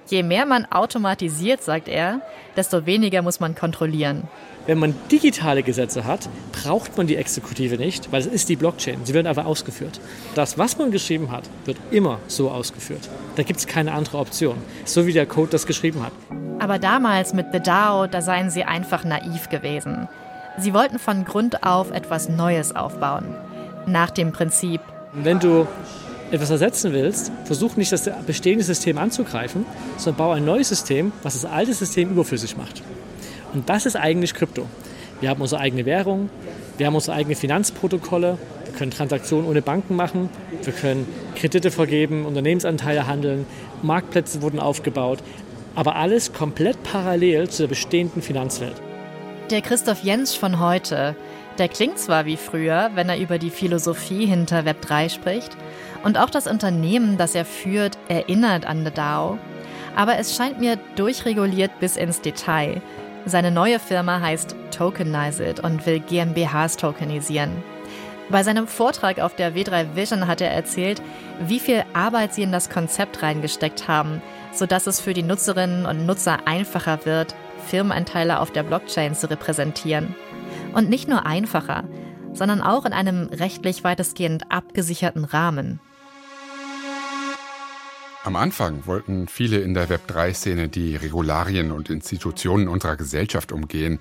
Je 0.08 0.24
mehr 0.24 0.48
man 0.48 0.66
automatisiert, 0.66 1.62
sagt 1.62 1.88
er, 1.88 2.22
desto 2.58 2.88
weniger 2.88 3.22
muss 3.22 3.40
man 3.40 3.54
kontrollieren. 3.54 4.24
Wenn 4.66 4.80
man 4.80 4.96
digitale 5.12 5.62
Gesetze 5.62 6.06
hat, 6.06 6.28
braucht 6.52 6.98
man 6.98 7.06
die 7.06 7.16
Exekutive 7.16 7.78
nicht, 7.78 8.12
weil 8.12 8.22
es 8.22 8.28
ist 8.28 8.50
die 8.50 8.56
Blockchain. 8.56 9.06
Sie 9.06 9.14
werden 9.14 9.28
einfach 9.28 9.46
ausgeführt. 9.46 10.02
Das, 10.34 10.58
was 10.58 10.76
man 10.80 10.90
geschrieben 10.90 11.32
hat, 11.32 11.44
wird 11.66 11.78
immer 11.92 12.18
so 12.28 12.50
ausgeführt. 12.50 13.08
Da 13.36 13.44
gibt 13.44 13.60
es 13.60 13.68
keine 13.68 13.92
andere 13.92 14.18
Option. 14.18 14.58
So 14.86 15.06
wie 15.06 15.14
der 15.14 15.28
Code 15.28 15.52
das 15.52 15.68
geschrieben 15.68 16.02
hat. 16.02 16.14
Aber 16.58 16.80
damals 16.80 17.34
mit 17.34 17.48
The 17.54 17.60
DAO, 17.60 18.08
da 18.08 18.22
seien 18.22 18.50
sie 18.50 18.64
einfach 18.64 19.04
naiv 19.04 19.50
gewesen. 19.50 20.08
Sie 20.58 20.74
wollten 20.74 21.00
von 21.00 21.26
Grund 21.26 21.64
auf 21.64 21.90
etwas 21.92 22.30
Neues 22.30 22.76
aufbauen. 22.76 23.36
Nach 23.88 24.12
dem 24.12 24.32
Prinzip. 24.32 24.82
Wenn 25.12 25.40
du 25.40 25.68
etwas 26.32 26.52
ersetzen 26.52 26.94
willst, 26.94 27.32
versuch 27.46 27.76
nicht 27.76 27.92
das 27.92 28.10
bestehende 28.26 28.64
System 28.64 28.98
anzugreifen, 28.98 29.66
sondern 29.98 30.18
baue 30.18 30.36
ein 30.36 30.46
neues 30.46 30.70
System, 30.70 31.12
was 31.24 31.40
das 31.40 31.52
alte 31.52 31.74
System 31.74 32.12
überflüssig 32.12 32.56
macht. 32.56 32.84
Und 33.54 33.68
das 33.70 33.86
ist 33.86 33.96
eigentlich 33.96 34.34
Krypto. 34.34 34.68
Wir 35.22 35.30
haben 35.30 35.42
unsere 35.42 35.62
eigene 35.62 35.86
Währung, 35.86 36.30
wir 36.78 36.88
haben 36.88 36.96
unsere 36.96 37.16
eigenen 37.16 37.36
Finanzprotokolle, 37.36 38.38
wir 38.66 38.74
können 38.74 38.92
Transaktionen 38.92 39.48
ohne 39.48 39.62
Banken 39.62 39.96
machen, 39.96 40.30
wir 40.64 40.74
können 40.74 41.08
Kredite 41.36 41.72
vergeben, 41.72 42.26
Unternehmensanteile 42.26 43.08
handeln, 43.08 43.46
Marktplätze 43.82 44.42
wurden 44.42 44.60
aufgebaut, 44.60 45.20
aber 45.76 45.96
alles 45.96 46.34
komplett 46.34 46.82
parallel 46.84 47.50
zu 47.50 47.64
der 47.64 47.70
bestehenden 47.70 48.22
Finanzwelt. 48.22 48.76
Der 49.50 49.62
Christoph 49.62 50.04
Jentsch 50.04 50.38
von 50.38 50.60
heute, 50.60 51.18
der 51.58 51.68
klingt 51.68 52.00
zwar 52.00 52.26
wie 52.26 52.38
früher, 52.38 52.92
wenn 52.96 53.10
er 53.10 53.20
über 53.20 53.38
die 53.38 53.50
Philosophie 53.50 54.26
hinter 54.26 54.62
Web3 54.62 55.10
spricht, 55.10 55.58
und 56.04 56.18
auch 56.18 56.30
das 56.30 56.48
Unternehmen, 56.48 57.18
das 57.18 57.36
er 57.36 57.44
führt, 57.44 57.98
erinnert 58.08 58.66
an 58.66 58.86
The 58.86 58.92
DAO, 58.92 59.38
aber 59.98 60.18
es 60.18 60.36
scheint 60.36 60.60
mir 60.60 60.78
durchreguliert 60.96 61.78
bis 61.82 61.98
ins 61.98 62.22
Detail. 62.22 62.82
Seine 63.26 63.52
neue 63.52 63.80
Firma 63.80 64.22
heißt 64.22 64.56
Tokenize 64.72 65.46
It 65.46 65.60
und 65.60 65.86
will 65.86 66.00
GmbHs 66.00 66.78
tokenisieren. 66.78 67.52
Bei 68.30 68.44
seinem 68.44 68.68
Vortrag 68.68 69.20
auf 69.20 69.36
der 69.36 69.54
W3 69.54 69.96
Vision 69.96 70.28
hat 70.28 70.40
er 70.40 70.52
erzählt, 70.52 71.02
wie 71.46 71.60
viel 71.60 71.84
Arbeit 71.94 72.34
sie 72.34 72.44
in 72.44 72.54
das 72.54 72.70
Konzept 72.70 73.22
reingesteckt 73.22 73.90
haben, 73.90 74.22
sodass 74.54 74.88
es 74.88 75.02
für 75.02 75.14
die 75.14 75.24
Nutzerinnen 75.24 75.86
und 75.86 76.06
Nutzer 76.06 76.40
einfacher 76.46 77.06
wird, 77.06 77.36
Firmenanteile 77.64 78.40
auf 78.40 78.52
der 78.52 78.64
Blockchain 78.64 79.16
zu 79.16 79.30
repräsentieren. 79.30 80.16
Und 80.74 80.90
nicht 80.90 81.08
nur 81.08 81.26
einfacher, 81.26 81.86
sondern 82.34 82.62
auch 82.62 82.86
in 82.86 82.94
einem 82.94 83.28
rechtlich 83.28 83.84
weitestgehend 83.84 84.52
abgesicherten 84.52 85.26
Rahmen. 85.26 85.80
Am 88.24 88.36
Anfang 88.38 88.86
wollten 88.86 89.28
viele 89.28 89.60
in 89.60 89.74
der 89.74 89.90
Web3-Szene 89.90 90.70
die 90.70 90.96
Regularien 90.96 91.72
und 91.72 91.90
Institutionen 91.90 92.70
unserer 92.70 92.96
Gesellschaft 92.96 93.52
umgehen. 93.52 94.00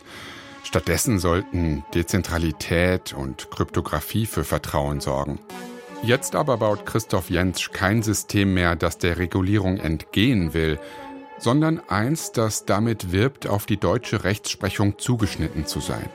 Stattdessen 0.62 1.18
sollten 1.18 1.84
Dezentralität 1.92 3.14
und 3.14 3.50
Kryptographie 3.50 4.26
für 4.26 4.44
Vertrauen 4.44 5.00
sorgen. 5.00 5.40
Jetzt 6.04 6.36
aber 6.36 6.58
baut 6.58 6.86
Christoph 6.86 7.30
Jentsch 7.30 7.72
kein 7.72 8.02
System 8.02 8.54
mehr, 8.54 8.76
das 8.76 8.98
der 8.98 9.18
Regulierung 9.18 9.78
entgehen 9.78 10.54
will, 10.54 10.78
sondern 11.42 11.80
eins, 11.88 12.32
das 12.32 12.64
damit 12.64 13.12
wirbt, 13.12 13.46
auf 13.46 13.66
die 13.66 13.76
deutsche 13.76 14.24
Rechtsprechung 14.24 14.98
zugeschnitten 14.98 15.66
zu 15.66 15.80
sein. 15.80 16.08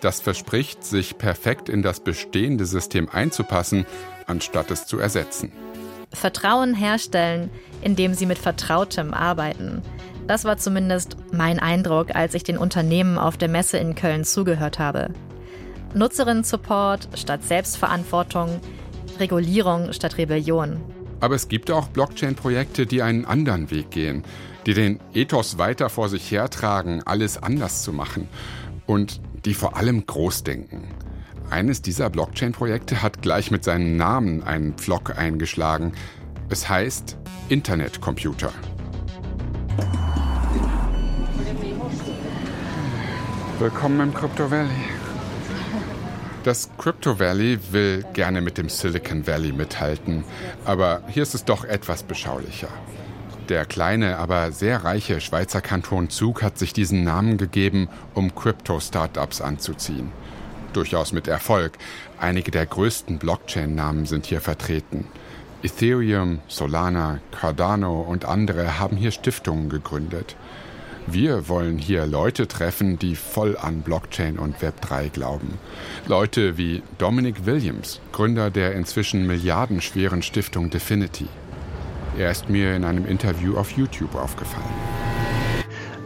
Das 0.00 0.20
verspricht, 0.20 0.84
sich 0.84 1.18
perfekt 1.18 1.68
in 1.68 1.82
das 1.82 2.00
bestehende 2.00 2.64
System 2.64 3.08
einzupassen, 3.10 3.84
anstatt 4.26 4.70
es 4.70 4.86
zu 4.86 4.98
ersetzen. 4.98 5.52
Vertrauen 6.12 6.74
herstellen, 6.74 7.50
indem 7.82 8.14
sie 8.14 8.26
mit 8.26 8.38
Vertrautem 8.38 9.12
arbeiten. 9.12 9.82
Das 10.26 10.44
war 10.44 10.56
zumindest 10.56 11.16
mein 11.32 11.58
Eindruck, 11.58 12.14
als 12.14 12.34
ich 12.34 12.44
den 12.44 12.56
Unternehmen 12.56 13.18
auf 13.18 13.36
der 13.36 13.48
Messe 13.48 13.78
in 13.78 13.94
Köln 13.94 14.24
zugehört 14.24 14.78
habe. 14.78 15.10
Nutzerinnen-Support 15.94 17.08
statt 17.16 17.44
Selbstverantwortung, 17.44 18.60
Regulierung 19.18 19.92
statt 19.92 20.18
Rebellion. 20.18 20.80
Aber 21.20 21.34
es 21.34 21.48
gibt 21.48 21.70
auch 21.70 21.88
Blockchain-Projekte, 21.88 22.86
die 22.86 23.02
einen 23.02 23.26
anderen 23.26 23.70
Weg 23.70 23.90
gehen, 23.90 24.24
die 24.66 24.74
den 24.74 25.00
Ethos 25.12 25.58
weiter 25.58 25.90
vor 25.90 26.08
sich 26.08 26.30
hertragen, 26.30 27.02
alles 27.04 27.42
anders 27.42 27.82
zu 27.82 27.92
machen 27.92 28.28
und 28.86 29.20
die 29.44 29.54
vor 29.54 29.76
allem 29.76 30.04
groß 30.06 30.44
denken. 30.44 30.88
Eines 31.50 31.82
dieser 31.82 32.10
Blockchain-Projekte 32.10 33.02
hat 33.02 33.22
gleich 33.22 33.50
mit 33.50 33.64
seinem 33.64 33.96
Namen 33.96 34.42
einen 34.42 34.74
Pflock 34.74 35.18
eingeschlagen. 35.18 35.92
Es 36.48 36.68
heißt 36.68 37.18
Internetcomputer. 37.48 38.52
Willkommen 43.58 44.00
im 44.00 44.14
Crypto 44.14 44.50
Valley. 44.50 44.99
Das 46.42 46.70
Crypto 46.78 47.18
Valley 47.18 47.58
will 47.70 48.04
gerne 48.14 48.40
mit 48.40 48.56
dem 48.56 48.68
Silicon 48.68 49.26
Valley 49.26 49.52
mithalten, 49.52 50.24
aber 50.64 51.02
hier 51.08 51.22
ist 51.22 51.34
es 51.34 51.44
doch 51.44 51.64
etwas 51.64 52.02
beschaulicher. 52.02 52.68
Der 53.48 53.66
kleine, 53.66 54.16
aber 54.16 54.52
sehr 54.52 54.84
reiche 54.84 55.20
Schweizer 55.20 55.60
Kanton 55.60 56.08
Zug 56.08 56.42
hat 56.42 56.58
sich 56.58 56.72
diesen 56.72 57.04
Namen 57.04 57.36
gegeben, 57.36 57.88
um 58.14 58.34
Crypto-Startups 58.34 59.40
anzuziehen 59.40 60.12
durchaus 60.72 61.12
mit 61.12 61.28
Erfolg. 61.28 61.72
Einige 62.18 62.50
der 62.50 62.66
größten 62.66 63.18
Blockchain-Namen 63.18 64.06
sind 64.06 64.26
hier 64.26 64.40
vertreten. 64.40 65.06
Ethereum, 65.62 66.40
Solana, 66.48 67.18
Cardano 67.32 68.00
und 68.00 68.24
andere 68.24 68.78
haben 68.78 68.96
hier 68.96 69.10
Stiftungen 69.10 69.68
gegründet. 69.68 70.36
Wir 71.12 71.48
wollen 71.48 71.78
hier 71.78 72.06
Leute 72.06 72.46
treffen, 72.46 72.96
die 72.96 73.16
voll 73.16 73.56
an 73.56 73.80
Blockchain 73.80 74.38
und 74.38 74.58
Web3 74.58 75.10
glauben. 75.10 75.58
Leute 76.06 76.56
wie 76.56 76.82
Dominic 76.98 77.46
Williams, 77.46 78.00
Gründer 78.12 78.48
der 78.50 78.74
inzwischen 78.74 79.26
milliardenschweren 79.26 80.22
Stiftung 80.22 80.70
Definity. 80.70 81.26
Er 82.16 82.30
ist 82.30 82.48
mir 82.48 82.76
in 82.76 82.84
einem 82.84 83.06
Interview 83.06 83.56
auf 83.56 83.72
YouTube 83.72 84.14
aufgefallen. 84.14 84.64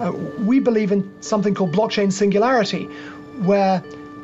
Uh, 0.01 0.13
we 0.39 0.59
believe 0.59 0.91
in 0.91 1.05
something 1.21 1.55
called 1.55 1.73
blockchain 1.73 2.11
singularity, 2.11 2.89
where 3.43 3.83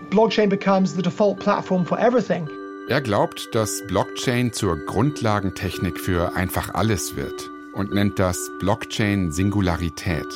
blockchain 0.08 0.49
becomes 0.49 0.94
the 0.94 1.02
default 1.02 1.38
platform 1.40 1.84
for 1.84 1.99
everything. 1.99 2.49
Er 2.88 3.02
glaubt, 3.02 3.50
dass 3.52 3.82
Blockchain 3.87 4.52
zur 4.52 4.78
Grundlagentechnik 4.87 6.00
für 6.00 6.34
einfach 6.34 6.72
alles 6.75 7.16
wird 7.16 7.50
und 7.75 7.92
nennt 7.92 8.18
das 8.18 8.50
Blockchain 8.60 9.30
Singularität. 9.30 10.26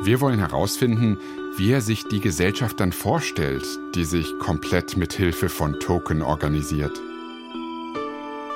Wir 0.00 0.20
wollen 0.20 0.38
herausfinden, 0.38 1.18
wie 1.56 1.72
er 1.72 1.80
sich 1.80 2.04
die 2.04 2.20
Gesellschaft 2.20 2.78
dann 2.78 2.92
vorstellt, 2.92 3.64
die 3.96 4.04
sich 4.04 4.38
komplett 4.38 4.96
mit 4.96 5.12
Hilfe 5.12 5.48
von 5.48 5.80
Token 5.80 6.22
organisiert. 6.22 6.92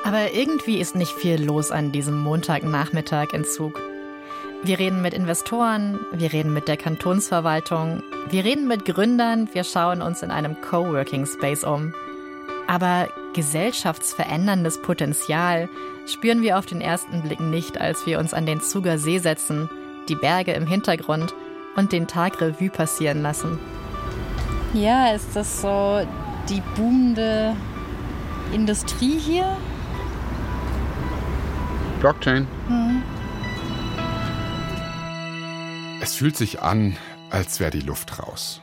Aber 0.04 0.32
irgendwie 0.32 0.78
ist 0.78 0.94
nicht 0.94 1.12
viel 1.12 1.42
los 1.42 1.72
an 1.72 1.90
diesem 1.90 2.18
Montagnachmittag 2.20 3.32
in 3.32 3.44
Zug. 3.44 3.80
Wir 4.62 4.78
reden 4.78 5.02
mit 5.02 5.14
Investoren, 5.14 5.98
wir 6.12 6.32
reden 6.32 6.54
mit 6.54 6.68
der 6.68 6.76
Kantonsverwaltung, 6.76 8.04
wir 8.30 8.44
reden 8.44 8.68
mit 8.68 8.84
Gründern, 8.84 9.48
wir 9.52 9.64
schauen 9.64 10.00
uns 10.00 10.22
in 10.22 10.30
einem 10.30 10.60
Coworking 10.60 11.26
Space 11.26 11.64
um. 11.64 11.92
Aber 12.68 13.08
gesellschaftsveränderndes 13.34 14.80
Potenzial 14.80 15.68
spüren 16.06 16.42
wir 16.42 16.58
auf 16.58 16.66
den 16.66 16.80
ersten 16.80 17.22
Blick 17.22 17.40
nicht, 17.40 17.80
als 17.80 18.06
wir 18.06 18.20
uns 18.20 18.32
an 18.32 18.46
den 18.46 18.60
Zuger 18.60 18.98
See 18.98 19.18
setzen, 19.18 19.68
die 20.08 20.16
Berge 20.16 20.52
im 20.52 20.66
Hintergrund 20.66 21.34
und 21.76 21.92
den 21.92 22.06
Tag 22.06 22.40
Revue 22.40 22.70
passieren 22.70 23.22
lassen. 23.22 23.58
Ja, 24.74 25.12
ist 25.12 25.34
das 25.34 25.60
so 25.60 26.06
die 26.48 26.62
boomende 26.76 27.54
Industrie 28.52 29.18
hier? 29.18 29.56
Blockchain. 32.00 32.46
Hm. 32.68 33.02
Es 36.00 36.16
fühlt 36.16 36.36
sich 36.36 36.60
an, 36.60 36.96
als 37.30 37.60
wäre 37.60 37.70
die 37.70 37.80
Luft 37.80 38.18
raus. 38.18 38.60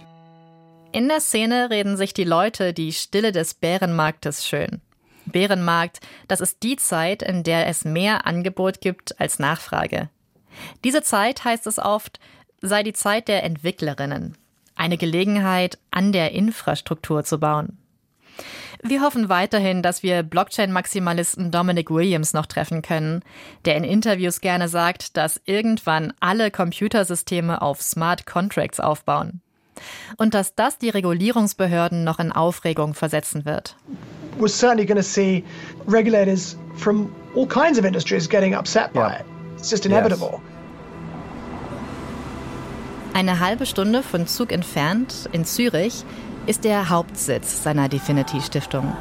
In 0.92 1.08
der 1.08 1.22
Szene 1.22 1.70
reden 1.70 1.96
sich 1.96 2.14
die 2.14 2.24
Leute 2.24 2.74
die 2.74 2.92
Stille 2.92 3.32
des 3.32 3.54
Bärenmarktes 3.54 4.48
schön. 4.48 4.82
Bärenmarkt, 5.26 6.00
das 6.28 6.42
ist 6.42 6.64
die 6.64 6.76
Zeit, 6.76 7.22
in 7.22 7.44
der 7.44 7.68
es 7.68 7.86
mehr 7.86 8.26
Angebot 8.26 8.82
gibt 8.82 9.20
als 9.20 9.40
Nachfrage. 9.40 10.10
Diese 10.84 11.02
Zeit, 11.02 11.44
heißt 11.44 11.68
es 11.68 11.80
oft, 11.80 12.20
sei 12.62 12.84
die 12.84 12.94
Zeit 12.94 13.28
der 13.28 13.44
Entwicklerinnen. 13.44 14.38
Eine 14.76 14.98
Gelegenheit, 14.98 15.78
an 15.92 16.12
der 16.12 16.32
Infrastruktur 16.32 17.24
zu 17.24 17.40
bauen. 17.40 17.78
Wir 18.82 19.02
hoffen 19.02 19.28
weiterhin, 19.28 19.84
dass 19.84 20.04
wir 20.04 20.24
Blockchain-Maximalisten 20.24 21.52
Dominic 21.52 21.92
Williams 21.92 22.34
noch 22.34 22.46
treffen 22.46 22.82
können, 22.82 23.22
der 23.66 23.76
in 23.76 23.84
Interviews 23.84 24.40
gerne 24.40 24.70
sagt, 24.70 25.18
dass 25.18 25.42
irgendwann 25.44 26.14
alle 26.22 26.50
Computersysteme 26.50 27.62
auf 27.62 27.82
Smart 27.82 28.26
Contracts 28.26 28.80
aufbauen. 28.80 29.42
Und 30.18 30.34
dass 30.34 30.56
das 30.56 30.78
die 30.78 30.90
Regulierungsbehörden 30.90 32.04
noch 32.06 32.20
in 32.20 32.32
Aufregung 32.32 32.94
versetzen 32.94 33.46
wird. 33.46 33.76
We're 34.38 34.48
certainly 34.48 34.86
going 34.86 34.98
to 34.98 35.04
see 35.04 35.44
regulators 35.88 36.58
from 36.78 37.14
all 37.36 37.48
kinds 37.48 37.78
of 37.78 37.84
industries 37.84 38.30
getting 38.30 38.56
upset 38.56 38.94
by 38.94 39.20
it. 39.20 39.39
It's 39.60 39.70
just 39.70 39.86
inevitable. 39.86 40.42
Yes. 40.42 40.60
Eine 43.14 43.40
halbe 43.40 43.66
Stunde 43.66 44.02
von 44.02 44.28
Zug 44.28 44.54
entfernt, 44.54 45.28
in 45.34 45.44
Zürich, 45.44 46.06
ist 46.46 46.64
der 46.64 46.90
Hauptsitz 46.90 47.64
seiner 47.64 47.90
Definity 47.90 48.40
Stiftung. 48.40 48.96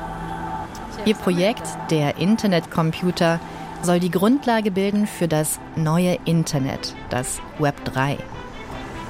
Ihr 1.04 1.14
Projekt, 1.14 1.62
der 1.90 2.16
Internetcomputer, 2.18 3.38
soll 3.82 4.00
die 4.00 4.10
Grundlage 4.10 4.72
bilden 4.72 5.06
für 5.06 5.28
das 5.28 5.60
neue 5.76 6.18
Internet, 6.24 6.96
das 7.10 7.40
Web 7.60 7.76
3. 7.84 8.18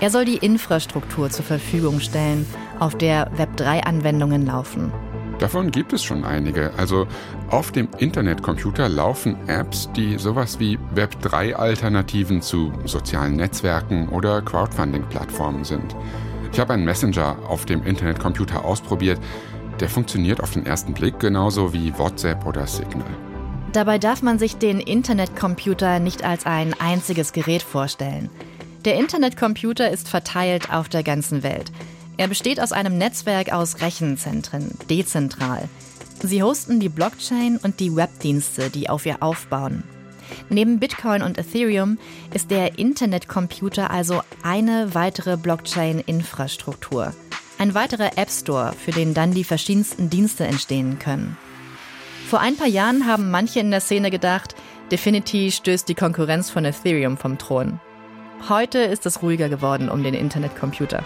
Er 0.01 0.11
soll 0.11 0.27
die 0.27 0.37
Infrastruktur 0.37 1.31
zur 1.31 1.47
Verfügung 1.47 2.01
stellen, 2.01 2.47
auf 2.79 2.95
der 2.95 3.31
Web 3.37 3.57
3 3.57 3.85
Anwendungen 3.85 4.45
laufen. 4.45 4.93
Davon 5.39 5.71
gibt 5.71 5.93
es 5.93 6.03
schon 6.03 6.25
einige. 6.25 6.73
Also 6.77 7.07
auf 7.49 7.71
dem 7.71 7.89
Internetcomputer 7.99 8.89
laufen 8.89 9.37
Apps, 9.49 9.89
die 9.95 10.19
sowas 10.19 10.59
wie 10.59 10.79
Web3-Alternativen 10.95 12.43
zu 12.43 12.73
sozialen 12.85 13.37
Netzwerken 13.37 14.09
oder 14.09 14.43
Crowdfunding-Plattformen 14.43 15.65
sind. 15.65 15.95
Ich 16.53 16.59
habe 16.59 16.73
einen 16.73 16.85
Messenger 16.85 17.37
auf 17.49 17.67
dem 17.67 17.85
Internetcomputer 17.85 18.65
ausprobiert. 18.65 19.21
Der 19.79 19.89
funktioniert 19.89 20.43
auf 20.43 20.51
den 20.51 20.67
ersten 20.67 20.93
Blick 20.93 21.21
genauso 21.21 21.73
wie 21.73 21.97
WhatsApp 21.97 22.45
oder 22.45 22.67
Signal. 22.67 23.07
Dabei 23.73 23.99
darf 23.99 24.23
man 24.23 24.39
sich 24.39 24.57
den 24.57 24.81
Internetcomputer 24.81 26.01
nicht 26.01 26.25
als 26.25 26.47
ein 26.47 26.75
einziges 26.81 27.33
Gerät 27.33 27.63
vorstellen. 27.63 28.29
Der 28.85 28.97
Internetcomputer 28.97 29.91
ist 29.91 30.09
verteilt 30.09 30.73
auf 30.73 30.89
der 30.89 31.03
ganzen 31.03 31.43
Welt. 31.43 31.71
Er 32.19 32.27
besteht 32.27 32.61
aus 32.61 32.73
einem 32.73 32.99
Netzwerk 32.99 33.53
aus 33.53 33.81
Rechenzentren, 33.81 34.73
dezentral. 34.91 35.69
Sie 36.21 36.43
hosten 36.43 36.81
die 36.81 36.89
Blockchain 36.89 37.59
und 37.63 37.79
die 37.79 37.95
Webdienste, 37.95 38.71
die 38.71 38.91
auf 38.91 39.07
ihr 39.07 39.23
aufbauen. 39.23 39.85
Neben 40.51 40.81
Bitcoin 40.81 41.23
und 41.23 41.39
Ethereum 41.39 41.97
ist 42.35 42.51
der 42.51 42.77
Internetcomputer 42.77 43.91
also 43.91 44.23
eine 44.43 44.97
weitere 44.97 45.37
Blockchain-Infrastruktur. 45.37 47.15
Ein 47.57 47.75
weiterer 47.75 48.19
App 48.19 48.31
Store, 48.31 48.73
für 48.73 48.91
den 48.91 49.15
dann 49.15 49.33
die 49.33 49.45
verschiedensten 49.45 50.11
Dienste 50.11 50.45
entstehen 50.45 50.99
können. 50.99 51.37
Vor 52.29 52.41
ein 52.41 52.57
paar 52.57 52.67
Jahren 52.67 53.07
haben 53.07 53.31
manche 53.31 53.61
in 53.61 53.71
der 53.71 53.81
Szene 53.81 54.11
gedacht, 54.11 54.57
Definity 54.91 55.53
stößt 55.53 55.89
die 55.89 55.95
Konkurrenz 55.95 56.51
von 56.51 56.65
Ethereum 56.65 57.17
vom 57.17 57.39
Thron. 57.39 57.79
Heute 58.49 58.79
ist 58.81 59.07
es 59.07 59.23
ruhiger 59.23 59.49
geworden 59.49 59.89
um 59.89 60.03
den 60.03 60.15
Internetcomputer. 60.15 61.05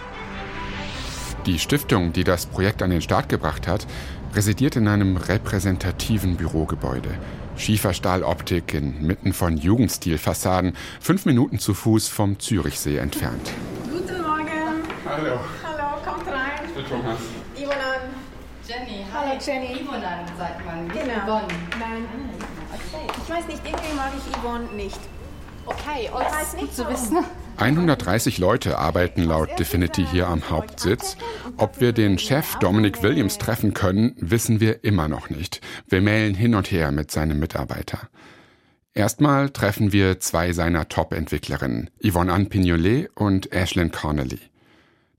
Die 1.45 1.59
Stiftung, 1.59 2.13
die 2.13 2.23
das 2.23 2.45
Projekt 2.45 2.81
an 2.81 2.89
den 2.89 3.01
Start 3.01 3.27
gebracht 3.27 3.67
hat, 3.67 3.85
residiert 4.33 4.77
in 4.77 4.87
einem 4.87 5.17
repräsentativen 5.17 6.37
Bürogebäude. 6.37 7.09
Schieferstahloptik 7.57 8.73
inmitten 8.73 9.33
von 9.33 9.57
Jugendstilfassaden, 9.57 10.73
fünf 11.01 11.25
Minuten 11.25 11.59
zu 11.59 11.73
Fuß 11.73 12.07
vom 12.07 12.39
Zürichsee 12.39 12.95
entfernt. 12.95 13.51
Guten 13.91 14.21
Morgen. 14.21 14.83
Hallo. 15.05 15.39
Hallo, 15.63 16.01
kommt 16.05 16.27
rein. 16.27 16.65
Ich 16.65 16.73
bin 16.75 16.85
Thomas. 16.85 17.19
Ivonan. 17.57 18.13
Jenny. 18.65 19.05
Hallo 19.13 19.37
Jenny. 19.45 19.81
Ivonan 19.81 20.25
sagt 20.37 20.65
man, 20.65 20.87
nicht 20.87 20.93
genau. 20.93 21.25
Yvonne. 21.25 21.47
Nein. 21.77 22.05
Okay. 22.71 23.07
Ich 23.21 23.29
weiß 23.29 23.47
nicht, 23.47 23.61
irgendwie 23.65 23.93
mag 23.97 24.11
ich 24.17 24.39
Yvonne 24.39 24.65
nicht. 24.77 24.99
Okay, 25.65 26.09
oh, 26.13 26.19
das 26.19 26.53
ist 26.53 26.57
gut 26.57 26.73
zu 26.73 26.87
wissen. 26.89 27.17
130 27.57 28.39
Leute 28.39 28.79
arbeiten 28.79 29.23
laut 29.23 29.59
Definity 29.59 30.05
hier 30.05 30.27
am 30.27 30.49
Hauptsitz. 30.49 31.17
Ob 31.57 31.79
wir 31.79 31.93
den 31.93 32.17
Chef 32.17 32.55
Dominic 32.55 33.03
Williams 33.03 33.37
treffen 33.37 33.73
können, 33.73 34.15
wissen 34.17 34.59
wir 34.59 34.83
immer 34.83 35.07
noch 35.07 35.29
nicht. 35.29 35.61
Wir 35.87 36.01
mailen 36.01 36.33
hin 36.33 36.55
und 36.55 36.71
her 36.71 36.91
mit 36.91 37.11
seinem 37.11 37.39
Mitarbeiter. 37.39 38.09
Erstmal 38.95 39.51
treffen 39.51 39.93
wir 39.93 40.19
zwei 40.19 40.51
seiner 40.51 40.89
Top-Entwicklerinnen, 40.89 41.89
Yvonne 42.03 42.33
Anne 42.33 42.45
Pignolet 42.45 43.09
und 43.15 43.53
Ashlyn 43.53 43.91
Connolly. 43.91 44.39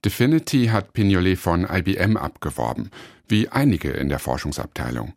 Definity 0.04 0.66
hat 0.66 0.92
Pignolet 0.92 1.38
von 1.38 1.66
IBM 1.70 2.16
abgeworben, 2.16 2.90
wie 3.28 3.48
einige 3.48 3.90
in 3.90 4.08
der 4.08 4.18
Forschungsabteilung. 4.18 5.14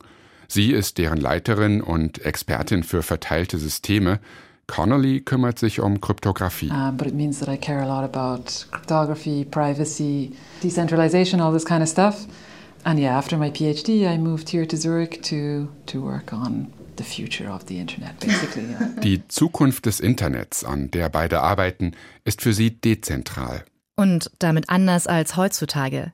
Sie 0.48 0.72
ist 0.72 0.98
deren 0.98 1.20
Leiterin 1.20 1.82
und 1.82 2.24
Expertin 2.26 2.84
für 2.84 3.04
verteilte 3.04 3.58
Systeme, 3.58 4.20
Connolly 4.68 5.22
kümmert 5.22 5.60
sich 5.60 5.80
um 5.80 6.02
Kryptographie. 6.02 6.70
Uh, 6.70 6.92
but 6.92 7.08
it 7.08 7.16
means 7.16 7.40
that 7.40 7.50
I 7.50 7.58
care 7.58 7.82
a 7.82 7.88
lot 7.88 8.04
about 8.04 8.66
cryptography, 8.72 9.46
privacy, 9.46 10.34
decentralization, 10.62 11.40
all 11.42 11.54
this 11.54 11.66
kind 11.66 11.82
of 11.82 11.90
stuff. 11.90 12.28
And 12.84 13.00
yeah, 13.00 13.18
after 13.18 13.38
my 13.38 13.50
PhD, 13.50 14.08
I 14.08 14.18
moved 14.18 14.50
here 14.50 14.66
to 14.68 14.78
Zurich 14.78 15.22
to, 15.24 15.68
to 15.88 16.02
work 16.02 16.32
on 16.32 16.72
the 16.98 17.04
future 17.04 17.50
of 17.50 17.66
the 17.68 17.80
Internet, 17.80 18.20
basically. 18.20 18.66
Yeah. 18.70 19.00
Die 19.04 19.28
Zukunft 19.28 19.86
des 19.86 20.00
Internets, 20.00 20.64
an 20.64 20.92
der 20.92 21.10
beide 21.10 21.42
arbeiten, 21.42 21.94
ist 22.24 22.42
für 22.42 22.54
sie 22.54 22.72
dezentral. 22.72 23.64
Und 23.96 24.30
damit 24.40 24.70
anders 24.70 25.08
als 25.08 25.38
heutzutage. 25.38 26.12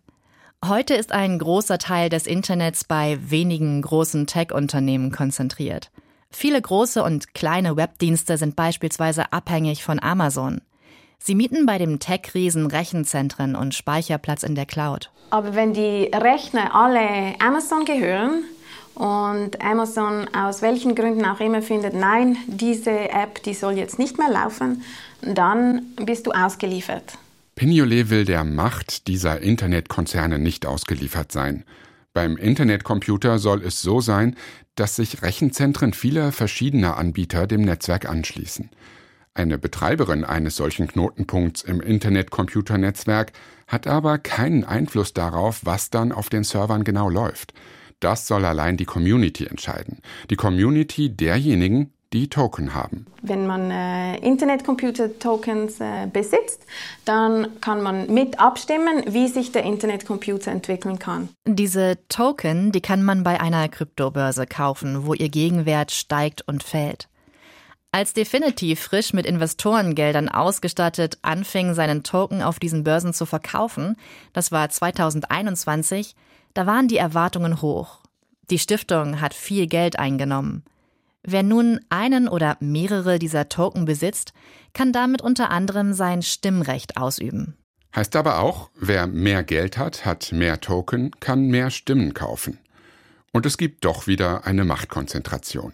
Heute 0.63 0.93
ist 0.93 1.11
ein 1.11 1.39
großer 1.39 1.77
Teil 1.77 2.09
des 2.09 2.25
Internets 2.25 2.85
bei 2.85 3.17
wenigen 3.19 3.81
großen 3.81 4.27
Tech-Unternehmen 4.27 5.11
konzentriert. 5.11 5.91
Viele 6.35 6.61
große 6.61 7.03
und 7.03 7.33
kleine 7.33 7.77
Webdienste 7.77 8.37
sind 8.37 8.55
beispielsweise 8.55 9.31
abhängig 9.31 9.83
von 9.83 10.01
Amazon. 10.01 10.61
Sie 11.19 11.35
mieten 11.35 11.65
bei 11.65 11.77
dem 11.77 11.99
Tech-Riesen 11.99 12.67
Rechenzentren 12.67 13.55
und 13.55 13.73
Speicherplatz 13.75 14.43
in 14.43 14.55
der 14.55 14.65
Cloud. 14.65 15.09
Aber 15.29 15.55
wenn 15.55 15.73
die 15.73 16.11
Rechner 16.13 16.75
alle 16.75 17.39
Amazon 17.39 17.85
gehören 17.85 18.43
und 18.95 19.61
Amazon 19.63 20.27
aus 20.35 20.61
welchen 20.61 20.95
Gründen 20.95 21.23
auch 21.23 21.39
immer 21.39 21.61
findet, 21.61 21.93
nein, 21.93 22.35
diese 22.47 22.91
App, 23.09 23.41
die 23.43 23.53
soll 23.53 23.77
jetzt 23.77 23.99
nicht 23.99 24.17
mehr 24.17 24.29
laufen, 24.29 24.83
dann 25.21 25.93
bist 25.95 26.27
du 26.27 26.31
ausgeliefert. 26.31 27.13
Pignolet 27.55 28.09
will 28.09 28.25
der 28.25 28.43
Macht 28.43 29.07
dieser 29.07 29.39
Internetkonzerne 29.39 30.39
nicht 30.39 30.65
ausgeliefert 30.65 31.31
sein. 31.31 31.63
Beim 32.13 32.37
Internetcomputer 32.37 33.39
soll 33.39 33.63
es 33.63 33.81
so 33.81 33.99
sein, 33.99 34.35
dass 34.75 34.95
sich 34.95 35.23
Rechenzentren 35.23 35.93
vieler 35.93 36.31
verschiedener 36.31 36.97
Anbieter 36.97 37.47
dem 37.47 37.61
Netzwerk 37.61 38.07
anschließen. 38.07 38.69
Eine 39.33 39.57
Betreiberin 39.57 40.23
eines 40.23 40.55
solchen 40.55 40.87
Knotenpunkts 40.87 41.63
im 41.63 41.81
Internetcomputernetzwerk 41.81 43.31
hat 43.67 43.87
aber 43.87 44.19
keinen 44.19 44.63
Einfluss 44.63 45.13
darauf, 45.13 45.61
was 45.63 45.89
dann 45.89 46.11
auf 46.11 46.29
den 46.29 46.43
Servern 46.43 46.83
genau 46.83 47.09
läuft. 47.09 47.53
Das 47.99 48.27
soll 48.27 48.45
allein 48.45 48.77
die 48.77 48.85
Community 48.85 49.47
entscheiden. 49.47 49.99
Die 50.29 50.35
Community 50.35 51.09
derjenigen, 51.15 51.93
die 52.13 52.29
Token 52.29 52.73
haben. 52.73 53.07
Wenn 53.21 53.47
man 53.47 53.71
äh, 53.71 54.17
Internetcomputer-Tokens 54.17 55.79
äh, 55.79 56.07
besitzt, 56.11 56.61
dann 57.05 57.59
kann 57.59 57.81
man 57.81 58.13
mit 58.13 58.39
abstimmen, 58.39 59.03
wie 59.07 59.27
sich 59.27 59.51
der 59.51 59.63
Internetcomputer 59.63 60.51
entwickeln 60.51 60.99
kann. 60.99 61.29
Diese 61.45 61.97
Token, 62.09 62.71
die 62.71 62.81
kann 62.81 63.03
man 63.03 63.23
bei 63.23 63.41
einer 63.41 63.67
Kryptobörse 63.67 64.45
kaufen, 64.45 65.05
wo 65.05 65.13
ihr 65.13 65.29
Gegenwert 65.29 65.91
steigt 65.91 66.47
und 66.47 66.63
fällt. 66.63 67.09
Als 67.91 68.13
Definity 68.13 68.75
frisch 68.75 69.13
mit 69.13 69.25
Investorengeldern 69.25 70.27
ausgestattet 70.27 71.19
anfing, 71.21 71.75
seinen 71.75 72.03
Token 72.03 72.41
auf 72.41 72.57
diesen 72.57 72.83
Börsen 72.83 73.13
zu 73.13 73.27
verkaufen, 73.27 73.97
das 74.33 74.51
war 74.51 74.67
2021, 74.69 76.15
da 76.55 76.65
waren 76.65 76.87
die 76.87 76.97
Erwartungen 76.97 77.61
hoch. 77.61 77.99
Die 78.49 78.59
Stiftung 78.59 79.21
hat 79.21 79.33
viel 79.33 79.67
Geld 79.67 79.99
eingenommen. 79.99 80.63
Wer 81.25 81.43
nun 81.43 81.79
einen 81.89 82.27
oder 82.27 82.57
mehrere 82.59 83.17
dieser 83.17 83.47
Token 83.47 83.85
besitzt, 83.85 84.33
kann 84.73 84.91
damit 84.91 85.21
unter 85.21 85.49
anderem 85.49 85.93
sein 85.93 86.21
Stimmrecht 86.21 86.97
ausüben. 86.97 87.57
Heißt 87.95 88.15
aber 88.15 88.39
auch, 88.39 88.69
wer 88.75 89.07
mehr 89.07 89.43
Geld 89.43 89.77
hat, 89.77 90.05
hat 90.05 90.31
mehr 90.31 90.59
Token, 90.59 91.11
kann 91.19 91.47
mehr 91.47 91.69
Stimmen 91.69 92.13
kaufen. 92.13 92.57
Und 93.31 93.45
es 93.45 93.57
gibt 93.57 93.85
doch 93.85 94.07
wieder 94.07 94.45
eine 94.45 94.65
Machtkonzentration. 94.65 95.73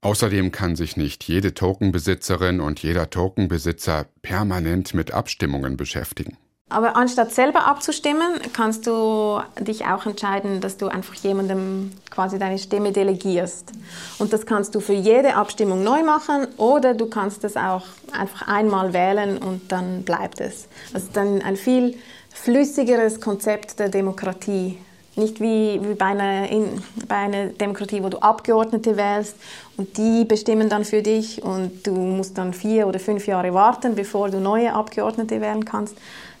Außerdem 0.00 0.52
kann 0.52 0.76
sich 0.76 0.96
nicht 0.96 1.24
jede 1.24 1.54
Tokenbesitzerin 1.54 2.60
und 2.60 2.82
jeder 2.82 3.10
Tokenbesitzer 3.10 4.06
permanent 4.22 4.94
mit 4.94 5.12
Abstimmungen 5.12 5.76
beschäftigen. 5.76 6.36
Aber 6.70 6.96
anstatt 6.96 7.32
selber 7.32 7.66
abzustimmen, 7.66 8.40
kannst 8.52 8.86
du 8.86 9.40
dich 9.58 9.86
auch 9.86 10.04
entscheiden, 10.04 10.60
dass 10.60 10.76
du 10.76 10.88
einfach 10.88 11.14
jemandem 11.14 11.92
quasi 12.10 12.38
deine 12.38 12.58
Stimme 12.58 12.92
delegierst. 12.92 13.72
Und 14.18 14.34
das 14.34 14.44
kannst 14.44 14.74
du 14.74 14.80
für 14.80 14.92
jede 14.92 15.34
Abstimmung 15.34 15.82
neu 15.82 16.02
machen 16.02 16.46
oder 16.58 16.92
du 16.92 17.06
kannst 17.06 17.44
es 17.44 17.56
auch 17.56 17.84
einfach 18.12 18.48
einmal 18.48 18.92
wählen 18.92 19.38
und 19.38 19.72
dann 19.72 20.02
bleibt 20.02 20.40
es. 20.40 20.68
Also 20.92 21.08
dann 21.14 21.40
ein 21.40 21.56
viel 21.56 21.96
flüssigeres 22.34 23.20
Konzept 23.20 23.78
der 23.78 23.88
Demokratie. 23.88 24.78
Nicht 25.16 25.40
wie, 25.40 25.80
wie 25.82 25.94
bei, 25.94 26.06
einer, 26.06 26.48
in, 26.48 26.80
bei 27.08 27.16
einer 27.16 27.46
Demokratie, 27.46 28.04
wo 28.04 28.08
du 28.08 28.18
Abgeordnete 28.18 28.96
wählst 28.96 29.34
und 29.76 29.96
die 29.96 30.24
bestimmen 30.24 30.68
dann 30.68 30.84
für 30.84 31.02
dich 31.02 31.42
und 31.42 31.84
du 31.86 31.92
musst 31.92 32.38
dann 32.38 32.52
vier 32.52 32.86
oder 32.86 33.00
fünf 33.00 33.26
Jahre 33.26 33.52
warten, 33.52 33.96
bevor 33.96 34.28
du 34.28 34.38
neue 34.38 34.72
Abgeordnete 34.74 35.40
wählen 35.40 35.64
kannst 35.64 35.96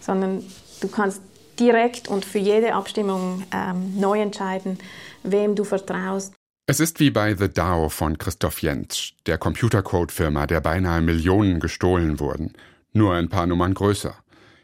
sondern 0.08 0.42
du 0.80 0.88
kannst 0.88 1.20
direkt 1.60 2.08
und 2.08 2.24
für 2.24 2.38
jede 2.38 2.72
Abstimmung 2.72 3.44
ähm, 3.52 4.00
neu 4.00 4.20
entscheiden, 4.20 4.78
wem 5.22 5.54
du 5.54 5.64
vertraust. 5.64 6.32
Es 6.66 6.80
ist 6.80 6.98
wie 6.98 7.10
bei 7.10 7.34
The 7.34 7.48
DAO 7.48 7.90
von 7.90 8.16
Christoph 8.16 8.62
Jentsch, 8.62 9.14
der 9.26 9.36
Computercode-Firma, 9.36 10.46
der 10.46 10.62
beinahe 10.62 11.02
Millionen 11.02 11.60
gestohlen 11.60 12.20
wurden, 12.20 12.54
nur 12.92 13.14
ein 13.14 13.28
paar 13.28 13.46
Nummern 13.46 13.74
größer. 13.74 14.14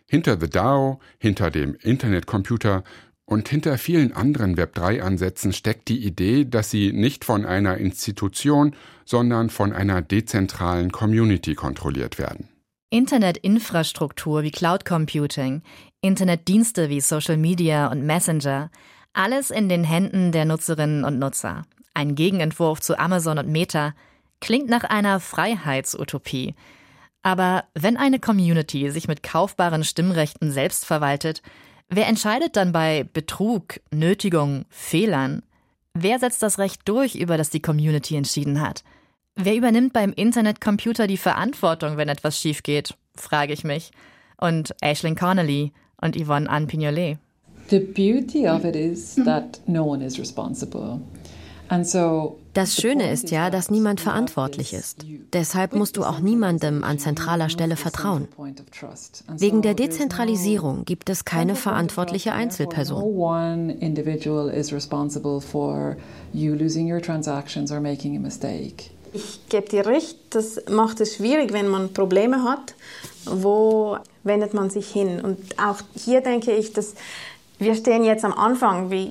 Hinter 0.07 0.41
The 0.41 0.49
DAO, 0.49 1.01
hinter 1.19 1.51
dem 1.51 1.75
Internetcomputer 1.75 2.83
und 3.27 3.49
hinter 3.49 3.77
vielen 3.77 4.13
anderen 4.13 4.57
Web3-Ansätzen 4.57 5.53
steckt 5.53 5.89
die 5.89 6.07
Idee, 6.07 6.47
dass 6.47 6.71
sie 6.71 6.93
nicht 6.93 7.25
von 7.25 7.45
einer 7.45 7.77
Institution, 7.77 8.75
sondern 9.05 9.51
von 9.51 9.75
einer 9.75 10.01
dezentralen 10.01 10.91
Community 10.91 11.55
kontrolliert 11.55 12.19
werden. 12.19 12.49
Internetinfrastruktur 12.95 14.45
wie 14.45 14.53
Cloud 14.53 14.85
Computing, 14.85 15.63
Internetdienste 16.01 16.89
wie 16.91 17.01
Social 17.01 17.37
Media 17.37 17.89
und 17.89 18.07
Messenger, 18.07 18.71
alles 19.13 19.51
in 19.51 19.69
den 19.69 19.83
Händen 19.83 20.31
der 20.31 20.45
Nutzerinnen 20.45 21.03
und 21.03 21.19
Nutzer. 21.19 21.65
Ein 21.93 22.15
Gegenentwurf 22.15 22.81
zu 22.81 22.97
Amazon 22.97 23.39
und 23.39 23.49
Meta 23.49 23.95
klingt 24.41 24.69
nach 24.69 24.85
einer 24.85 25.19
Freiheitsutopie. 25.19 26.55
Aber 27.23 27.65
wenn 27.75 27.97
eine 27.97 28.21
Community 28.21 28.89
sich 28.93 29.09
mit 29.09 29.25
kaufbaren 29.25 29.83
Stimmrechten 29.83 30.53
selbst 30.53 30.85
verwaltet, 30.87 31.43
wer 31.89 32.07
entscheidet 32.07 32.55
dann 32.55 32.71
bei 32.71 33.09
Betrug, 33.13 33.81
Nötigung, 33.91 34.67
Fehlern? 34.69 35.43
Wer 35.95 36.21
setzt 36.21 36.45
das 36.45 36.61
Recht 36.61 36.83
durch, 36.85 37.17
über 37.17 37.39
das 37.39 37.51
die 37.51 37.63
Community 37.63 38.15
entschieden 38.15 38.61
hat? 38.61 38.85
Wer 39.37 39.57
übernimmt 39.57 39.93
beim 39.93 40.13
Internetcomputer 40.13 41.09
die 41.09 41.17
Verantwortung, 41.17 41.97
wenn 41.97 42.09
etwas 42.09 42.39
schief 42.39 42.63
geht, 42.63 42.95
frage 43.17 43.53
ich 43.53 43.65
mich. 43.65 43.91
Und 44.37 44.75
Aislinn 44.81 45.17
Connolly 45.17 45.73
und 46.01 46.17
Yvonne 46.17 46.49
Anne 46.49 46.67
Pignolet. 46.67 47.19
The 47.69 47.81
beauty 47.81 48.49
of 48.49 48.65
it 48.65 48.77
is 48.77 49.17
that 49.25 49.61
no 49.67 49.85
one 49.85 50.05
is 50.05 50.19
responsible. 50.19 51.01
Das 52.53 52.77
Schöne 52.77 53.11
ist 53.11 53.31
ja, 53.31 53.51
dass 53.51 53.71
niemand 53.71 54.01
verantwortlich 54.01 54.75
ist. 54.75 55.05
Deshalb 55.33 55.75
musst 55.75 55.97
du 55.97 56.05
auch 56.05 56.21
niemandem 56.21 56.85
an 56.85 56.99
zentraler 56.99 57.49
Stelle 57.49 57.77
vertrauen. 57.77 58.29
Wegen 59.39 59.63
der 59.63 59.75
Dezentralisierung 59.75 60.85
gibt 60.85 61.09
es 61.09 61.25
keine 61.25 61.57
verantwortliche 61.57 62.33
Einzelperson. 62.33 63.03
Ich 69.15 69.49
gebe 69.49 69.69
dir 69.69 69.87
recht, 69.87 70.19
das 70.31 70.61
macht 70.69 71.01
es 71.01 71.15
schwierig, 71.15 71.53
wenn 71.53 71.69
man 71.69 71.93
Probleme 71.93 72.43
hat. 72.43 72.75
Wo 73.25 73.97
wendet 74.25 74.55
man 74.55 74.71
sich 74.71 74.91
hin? 74.91 75.21
Und 75.21 75.39
auch 75.57 75.79
hier 75.95 76.21
denke 76.21 76.51
ich, 76.51 76.73
dass 76.73 76.95
wir 77.61 77.77
stehen 77.77 78.03
jetzt 78.03 78.25
am 78.25 78.33
Anfang. 78.33 78.91
Wir 78.91 79.09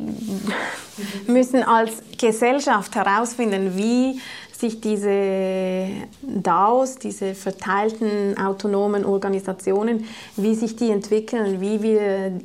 müssen 1.27 1.63
als 1.63 1.93
Gesellschaft 2.19 2.93
herausfinden, 2.95 3.77
wie 3.77 4.19
sich 4.51 4.81
diese 4.81 5.87
DAOs, 6.21 6.97
diese 6.97 7.33
verteilten 7.33 8.37
autonomen 8.37 9.05
Organisationen, 9.05 10.05
wie 10.35 10.53
sich 10.53 10.75
die 10.75 10.91
entwickeln, 10.91 11.61
wie 11.61 11.81
wir 11.81 12.41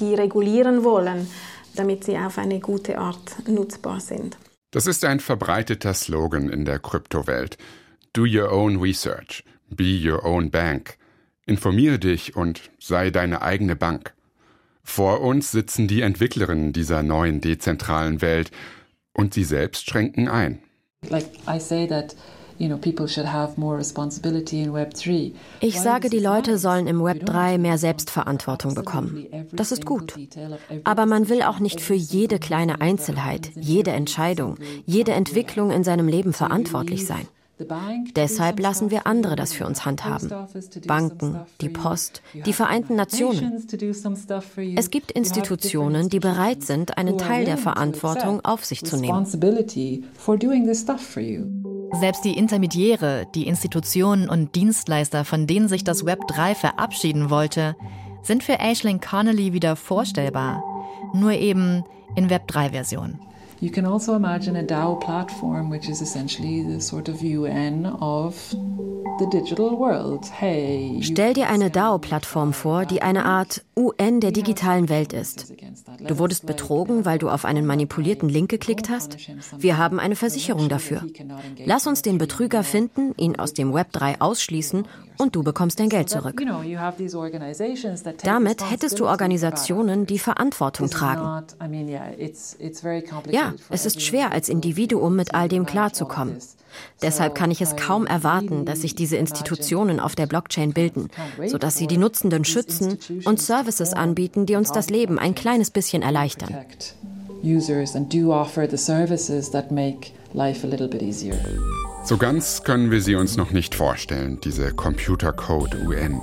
die 0.00 0.14
regulieren 0.14 0.84
wollen, 0.84 1.30
damit 1.76 2.04
sie 2.04 2.18
auf 2.18 2.36
eine 2.36 2.60
gute 2.60 2.98
Art 2.98 3.48
nutzbar 3.48 4.00
sind. 4.00 4.36
Das 4.70 4.86
ist 4.86 5.04
ein 5.04 5.18
verbreiteter 5.18 5.94
Slogan 5.94 6.48
in 6.48 6.64
der 6.64 6.78
Kryptowelt. 6.78 7.58
Do 8.12 8.22
your 8.22 8.52
own 8.52 8.80
research, 8.80 9.44
be 9.68 10.00
your 10.00 10.24
own 10.24 10.50
bank. 10.50 10.96
Informiere 11.46 11.98
dich 11.98 12.36
und 12.36 12.70
sei 12.78 13.10
deine 13.10 13.42
eigene 13.42 13.74
Bank. 13.74 14.14
Vor 14.84 15.20
uns 15.20 15.50
sitzen 15.50 15.88
die 15.88 16.02
Entwicklerinnen 16.02 16.72
dieser 16.72 17.02
neuen 17.02 17.40
dezentralen 17.40 18.22
Welt 18.22 18.50
und 19.12 19.34
sie 19.34 19.44
selbst 19.44 19.88
schränken 19.88 20.28
ein. 20.28 20.60
Like 21.08 21.26
I 21.48 21.58
say 21.58 21.86
that 21.88 22.14
ich 25.60 25.80
sage, 25.80 26.10
die 26.10 26.18
Leute 26.18 26.58
sollen 26.58 26.86
im 26.86 27.02
Web 27.02 27.24
3 27.24 27.58
mehr 27.58 27.78
Selbstverantwortung 27.78 28.74
bekommen. 28.74 29.26
Das 29.52 29.72
ist 29.72 29.86
gut. 29.86 30.14
Aber 30.84 31.06
man 31.06 31.28
will 31.28 31.42
auch 31.42 31.58
nicht 31.58 31.80
für 31.80 31.94
jede 31.94 32.38
kleine 32.38 32.80
Einzelheit, 32.80 33.50
jede 33.56 33.92
Entscheidung, 33.92 34.56
jede 34.84 35.12
Entwicklung 35.12 35.70
in 35.70 35.84
seinem 35.84 36.08
Leben 36.08 36.32
verantwortlich 36.32 37.06
sein. 37.06 37.26
Deshalb 38.16 38.58
lassen 38.58 38.90
wir 38.90 39.06
andere 39.06 39.36
das 39.36 39.52
für 39.52 39.66
uns 39.66 39.84
handhaben. 39.84 40.30
Banken, 40.86 41.40
die 41.60 41.68
Post, 41.68 42.22
die 42.46 42.52
Vereinten 42.52 42.96
Nationen. 42.96 43.62
Es 44.76 44.90
gibt 44.90 45.12
Institutionen, 45.12 46.08
die 46.08 46.20
bereit 46.20 46.62
sind, 46.62 46.96
einen 46.96 47.18
Teil 47.18 47.44
der 47.44 47.58
Verantwortung 47.58 48.42
auf 48.44 48.64
sich 48.64 48.84
zu 48.84 48.96
nehmen. 48.96 49.26
Selbst 51.92 52.24
die 52.24 52.36
Intermediäre, 52.36 53.26
die 53.34 53.46
Institutionen 53.46 54.28
und 54.28 54.54
Dienstleister, 54.54 55.24
von 55.24 55.46
denen 55.46 55.68
sich 55.68 55.84
das 55.84 56.06
Web 56.06 56.26
3 56.28 56.54
verabschieden 56.54 57.30
wollte, 57.30 57.76
sind 58.22 58.42
für 58.42 58.60
Aisling 58.60 59.00
Connolly 59.00 59.52
wieder 59.52 59.76
vorstellbar, 59.76 60.62
nur 61.12 61.32
eben 61.32 61.84
in 62.14 62.30
Web 62.30 62.50
3-Version. 62.50 63.18
You 63.62 63.70
can 63.70 63.84
also 63.84 64.16
imagine 64.16 64.56
a 64.56 64.62
DAO 64.62 64.98
platform, 64.98 65.70
which 65.70 65.90
is 65.90 66.00
essentially 66.00 66.62
the 66.62 66.80
sort 66.80 67.10
of 67.10 67.22
UN 67.22 67.84
of 67.84 68.34
the 69.18 69.26
digital 69.30 69.78
world. 69.78 70.24
Hey, 70.32 70.98
Stell 71.02 71.34
dir 71.34 71.50
eine 71.50 71.70
DAO-Plattform 71.70 72.54
vor, 72.54 72.86
die 72.86 73.02
eine 73.02 73.26
Art 73.26 73.62
UN 73.76 74.20
der 74.20 74.32
digitalen 74.32 74.88
Welt 74.88 75.12
ist. 75.12 75.52
Du 76.06 76.18
wurdest 76.18 76.46
betrogen, 76.46 77.04
weil 77.04 77.18
du 77.18 77.28
auf 77.28 77.44
einen 77.44 77.66
manipulierten 77.66 78.30
Link 78.30 78.50
geklickt 78.50 78.88
hast? 78.88 79.18
Wir 79.58 79.76
haben 79.76 80.00
eine 80.00 80.16
Versicherung 80.16 80.70
dafür. 80.70 81.04
Lass 81.66 81.86
uns 81.86 82.00
den 82.00 82.16
Betrüger 82.16 82.64
finden, 82.64 83.12
ihn 83.18 83.38
aus 83.38 83.52
dem 83.52 83.74
Web 83.74 83.92
3 83.92 84.22
ausschließen 84.22 84.86
und 85.20 85.36
du 85.36 85.42
bekommst 85.42 85.78
dein 85.78 85.88
Geld 85.88 86.08
zurück. 86.08 86.42
Damit 88.24 88.70
hättest 88.70 88.98
du 88.98 89.06
Organisationen, 89.06 90.06
die 90.06 90.18
Verantwortung 90.18 90.90
tragen. 90.90 91.46
Ja, 93.30 93.54
es 93.68 93.86
ist 93.86 94.02
schwer, 94.02 94.32
als 94.32 94.48
Individuum 94.48 95.16
mit 95.16 95.34
all 95.34 95.48
dem 95.48 95.66
klarzukommen. 95.66 96.36
Deshalb 97.02 97.34
kann 97.34 97.50
ich 97.50 97.60
es 97.60 97.76
kaum 97.76 98.06
erwarten, 98.06 98.64
dass 98.64 98.82
sich 98.82 98.94
diese 98.94 99.16
Institutionen 99.16 100.00
auf 100.00 100.14
der 100.14 100.26
Blockchain 100.26 100.72
bilden, 100.72 101.08
sodass 101.46 101.76
sie 101.76 101.86
die 101.86 101.98
Nutzenden 101.98 102.44
schützen 102.44 102.98
und 103.24 103.40
Services 103.40 103.92
anbieten, 103.92 104.46
die 104.46 104.56
uns 104.56 104.72
das 104.72 104.88
Leben 104.88 105.18
ein 105.18 105.34
kleines 105.34 105.70
bisschen 105.70 106.02
erleichtern. 106.02 106.54
Users 107.42 107.96
and 107.96 108.12
do 108.12 108.32
offer 108.32 108.68
the 108.68 108.76
services 108.76 109.50
that 109.50 109.70
make 109.70 110.12
life 110.34 110.66
a 110.66 110.68
little 110.68 110.88
bit 110.88 111.02
easier. 111.02 111.34
So 112.02 112.16
ganz 112.16 112.64
können 112.64 112.90
wir 112.90 113.02
sie 113.02 113.14
uns 113.14 113.36
noch 113.36 113.50
nicht 113.50 113.74
vorstellen, 113.74 114.40
diese 114.42 114.72
Computer 114.72 115.32
Code 115.32 115.76
UN. 115.86 116.20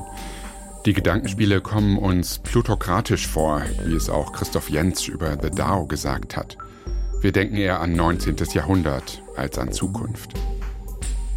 Die 0.86 0.94
Gedankenspiele 0.94 1.62
kommen 1.62 1.98
uns 1.98 2.40
plutokratisch 2.40 3.28
vor, 3.28 3.62
wie 3.86 3.96
es 3.96 4.10
auch 4.10 4.34
Christoph 4.34 4.70
Jentsch 4.70 5.08
über 5.08 5.38
The 5.42 5.50
DAO 5.50 5.86
gesagt 5.86 6.36
hat. 6.36 6.58
Wir 7.22 7.32
denken 7.32 7.58
eher 7.58 7.80
an 7.80 7.94
19. 7.94 8.36
Jahrhundert 8.54 9.22
als 9.36 9.58
an 9.58 9.72
Zukunft. 9.72 10.34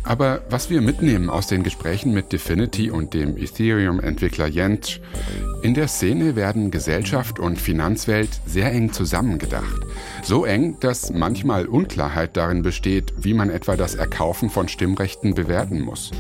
Aber 0.03 0.43
was 0.49 0.71
wir 0.71 0.81
mitnehmen 0.81 1.29
aus 1.31 1.47
den 1.47 1.63
Gesprächen 1.63 2.13
mit 2.13 2.33
Definity 2.33 2.91
und 2.91 3.15
dem 3.15 3.37
Ethereum-Entwickler 3.37 4.47
Jentsch, 4.47 5.01
in 5.63 5.75
der 5.75 5.89
Szene 5.89 6.37
werden 6.37 6.71
Gesellschaft 6.71 7.39
und 7.39 7.59
Finanzwelt 7.59 8.31
sehr 8.47 8.73
eng 8.73 8.93
zusammengedacht. 8.93 9.81
So 10.23 10.45
eng, 10.45 10.79
dass 10.81 11.13
manchmal 11.13 11.67
Unklarheit 11.67 12.37
darin 12.37 12.63
besteht, 12.63 13.13
wie 13.19 13.35
man 13.35 13.51
etwa 13.51 13.77
das 13.77 13.95
Erkaufen 13.95 14.49
von 14.49 14.69
Stimmrechten 14.69 15.35
bewerten 15.35 15.81
muss. 15.81 16.11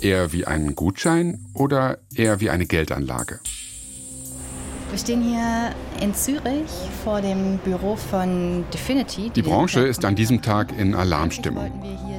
Eher 0.00 0.32
wie 0.32 0.46
einen 0.46 0.74
Gutschein 0.74 1.46
oder 1.52 1.98
eher 2.14 2.40
wie 2.40 2.50
eine 2.50 2.66
Geldanlage? 2.66 3.40
Wir 4.96 5.00
stehen 5.00 5.20
hier 5.20 5.72
in 6.00 6.14
Zürich 6.14 6.70
vor 7.04 7.20
dem 7.20 7.58
Büro 7.58 7.96
von 7.96 8.64
Definity. 8.72 9.28
Die 9.28 9.42
Branche 9.42 9.80
ist 9.80 10.06
an 10.06 10.14
diesem 10.14 10.40
Tag 10.40 10.72
in 10.78 10.94
Alarmstimmung. 10.94 11.70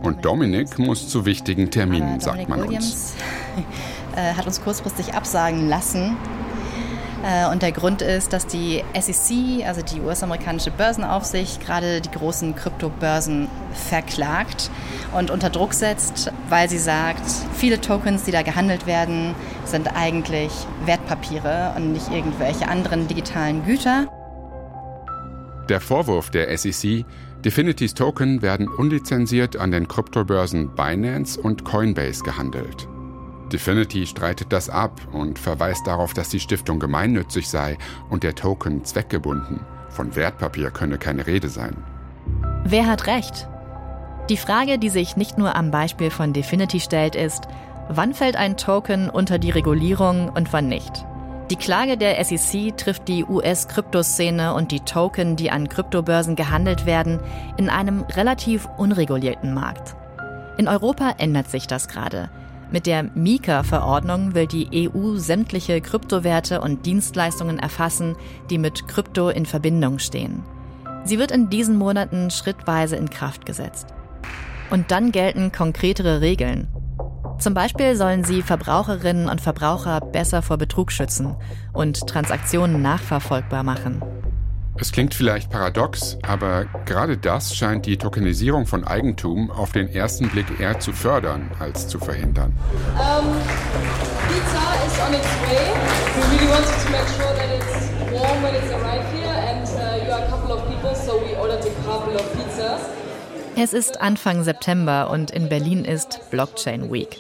Und 0.04 0.24
Dominik 0.24 0.78
muss 0.78 1.10
zu 1.10 1.26
wichtigen 1.26 1.72
Terminen, 1.72 2.20
sagt 2.20 2.48
man 2.48 2.62
uns. 2.62 3.16
Äh, 4.16 4.34
hat 4.34 4.48
uns 4.48 4.64
kurzfristig 4.64 5.14
absagen 5.14 5.68
lassen. 5.70 6.18
Äh, 7.24 7.50
und 7.52 7.62
der 7.62 7.72
Grund 7.72 8.02
ist, 8.02 8.34
dass 8.34 8.48
die 8.48 8.84
SEC, 9.00 9.66
also 9.66 9.82
die 9.82 10.02
US-amerikanische 10.02 10.72
Börsenaufsicht, 10.72 11.64
gerade 11.66 12.02
die 12.02 12.12
großen 12.12 12.56
Kryptobörsen 12.56 13.48
verklagt 13.74 14.70
und 15.14 15.32
unter 15.32 15.50
Druck 15.50 15.74
setzt, 15.74 16.32
weil 16.50 16.70
sie 16.70 16.78
sagt, 16.78 17.24
viele 17.56 17.82
Tokens, 17.82 18.24
die 18.24 18.32
da 18.32 18.42
gehandelt 18.42 18.86
werden, 18.86 19.36
sind 19.66 19.96
eigentlich 19.96 20.52
Wertpapiere 20.86 21.74
und 21.76 21.94
nicht 21.94 22.12
irgendwelche 22.12 22.68
anderen 22.68 23.08
digitalen 23.08 23.66
Güter. 23.66 24.08
Der 25.70 25.82
Vorwurf 25.82 26.30
der 26.30 26.56
SEC, 26.58 27.06
Definity's 27.44 27.94
Token 27.94 28.42
werden 28.42 28.68
unlizenziert 28.68 29.58
an 29.58 29.72
den 29.72 29.88
Kryptobörsen 29.88 30.74
Binance 30.76 31.40
und 31.40 31.66
Coinbase 31.66 32.24
gehandelt. 32.24 32.88
Definity 33.50 34.06
streitet 34.06 34.52
das 34.52 34.70
ab 34.70 35.02
und 35.12 35.40
verweist 35.40 35.88
darauf, 35.88 36.14
dass 36.14 36.30
die 36.30 36.40
Stiftung 36.40 36.80
gemeinnützig 36.80 37.50
sei 37.50 37.78
und 38.10 38.24
der 38.24 38.36
Token 38.36 38.84
zweckgebunden. 38.86 39.62
Von 39.90 40.16
Wertpapier 40.16 40.72
könne 40.72 40.98
keine 40.98 41.28
Rede 41.28 41.50
sein. 41.50 41.76
Wer 42.66 42.86
hat 42.88 43.08
recht? 43.08 43.48
Die 44.30 44.38
Frage, 44.38 44.78
die 44.78 44.90
sich 44.90 45.16
nicht 45.16 45.38
nur 45.38 45.56
am 45.56 45.72
Beispiel 45.72 46.12
von 46.12 46.34
Definity 46.34 46.80
stellt, 46.80 47.16
ist, 47.16 47.48
wann 47.88 48.14
fällt 48.14 48.36
ein 48.36 48.58
Token 48.58 49.10
unter 49.10 49.40
die 49.40 49.52
Regulierung 49.52 50.30
und 50.30 50.52
wann 50.52 50.68
nicht? 50.68 51.06
Die 51.50 51.56
Klage 51.56 51.96
der 51.96 52.22
SEC 52.26 52.76
trifft 52.76 53.08
die 53.08 53.24
US-Kryptoszene 53.24 54.54
und 54.54 54.74
die 54.74 54.82
Token, 54.82 55.38
die 55.38 55.50
an 55.50 55.70
Kryptobörsen 55.70 56.36
gehandelt 56.36 56.86
werden, 56.86 57.22
in 57.56 57.70
einem 57.70 58.02
relativ 58.02 58.68
unregulierten 58.78 59.54
Markt. 59.54 59.96
In 60.58 60.68
Europa 60.68 61.14
ändert 61.20 61.50
sich 61.50 61.66
das 61.66 61.88
gerade. 61.88 62.30
Mit 62.70 62.86
der 62.86 63.04
Mika-Verordnung 63.16 64.36
will 64.36 64.46
die 64.46 64.90
EU 64.90 65.16
sämtliche 65.16 65.80
Kryptowerte 65.80 66.60
und 66.60 66.86
Dienstleistungen 66.86 67.60
erfassen, 67.60 68.16
die 68.50 68.58
mit 68.58 68.88
Krypto 68.90 69.30
in 69.30 69.46
Verbindung 69.46 70.00
stehen. 70.00 70.44
Sie 71.06 71.18
wird 71.18 71.32
in 71.32 71.50
diesen 71.50 71.78
Monaten 71.78 72.30
schrittweise 72.30 72.98
in 72.98 73.10
Kraft 73.10 73.46
gesetzt. 73.46 73.88
Und 74.70 74.92
dann 74.92 75.14
gelten 75.14 75.54
konkretere 75.54 76.20
Regeln. 76.20 76.68
Zum 77.40 77.54
Beispiel 77.54 77.96
sollen 77.96 78.26
sie 78.26 78.42
Verbraucherinnen 78.42 79.30
und 79.30 79.40
Verbraucher 79.40 80.02
besser 80.02 80.42
vor 80.42 80.58
Betrug 80.58 80.92
schützen 80.92 81.36
und 81.72 82.06
Transaktionen 82.08 82.82
nachverfolgbar 82.82 83.64
machen. 83.64 84.02
Es 84.80 84.92
klingt 84.92 85.16
vielleicht 85.16 85.50
paradox, 85.50 86.18
aber 86.22 86.66
gerade 86.86 87.18
das 87.18 87.56
scheint 87.56 87.88
die 87.88 87.98
Tokenisierung 87.98 88.68
von 88.68 88.84
Eigentum 88.84 89.50
auf 89.50 89.72
den 89.72 89.88
ersten 89.88 90.30
Blick 90.30 90.60
eher 90.60 90.80
zu 90.80 90.94
fördern 90.94 91.50
als 91.60 91.88
zu 91.88 91.98
verhindern. 91.98 92.54
Um, 92.94 93.26
pizza 94.28 94.78
is 94.86 95.00
on 95.02 95.14
its 95.16 95.28
way. 95.48 95.74
We 96.16 96.36
really 96.36 96.48
wanted 96.48 96.68
to 96.68 96.92
make 96.92 97.08
sure 97.18 97.34
that 97.36 97.50
it's 97.56 97.90
warm 98.12 98.44
when 98.44 98.54
it's 98.54 98.72
arrived 98.72 99.12
here 99.16 99.34
and 99.34 99.68
uh, 99.68 100.06
you 100.06 100.12
are 100.14 100.24
a 100.24 100.30
couple 100.30 100.54
of 100.54 100.68
people, 100.68 100.94
so 100.94 101.20
we 101.26 101.36
ordered 101.36 101.66
a 101.66 101.90
couple 101.90 102.16
of 102.16 102.22
pizzas. 102.34 102.82
Es 103.56 103.74
ist 103.74 104.00
Anfang 104.00 104.44
September 104.44 105.10
und 105.10 105.32
in 105.32 105.50
Berlin 105.50 105.86
ist 105.86 106.30
Blockchain 106.30 106.92
Week. 106.92 107.18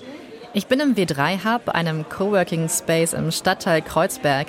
Ich 0.54 0.67
bin 0.67 0.80
im 0.80 0.93
W3 0.93 1.43
Hub, 1.43 1.70
einem 1.70 2.08
Coworking 2.08 2.70
Space 2.70 3.13
im 3.13 3.32
Stadtteil 3.32 3.82
Kreuzberg, 3.82 4.46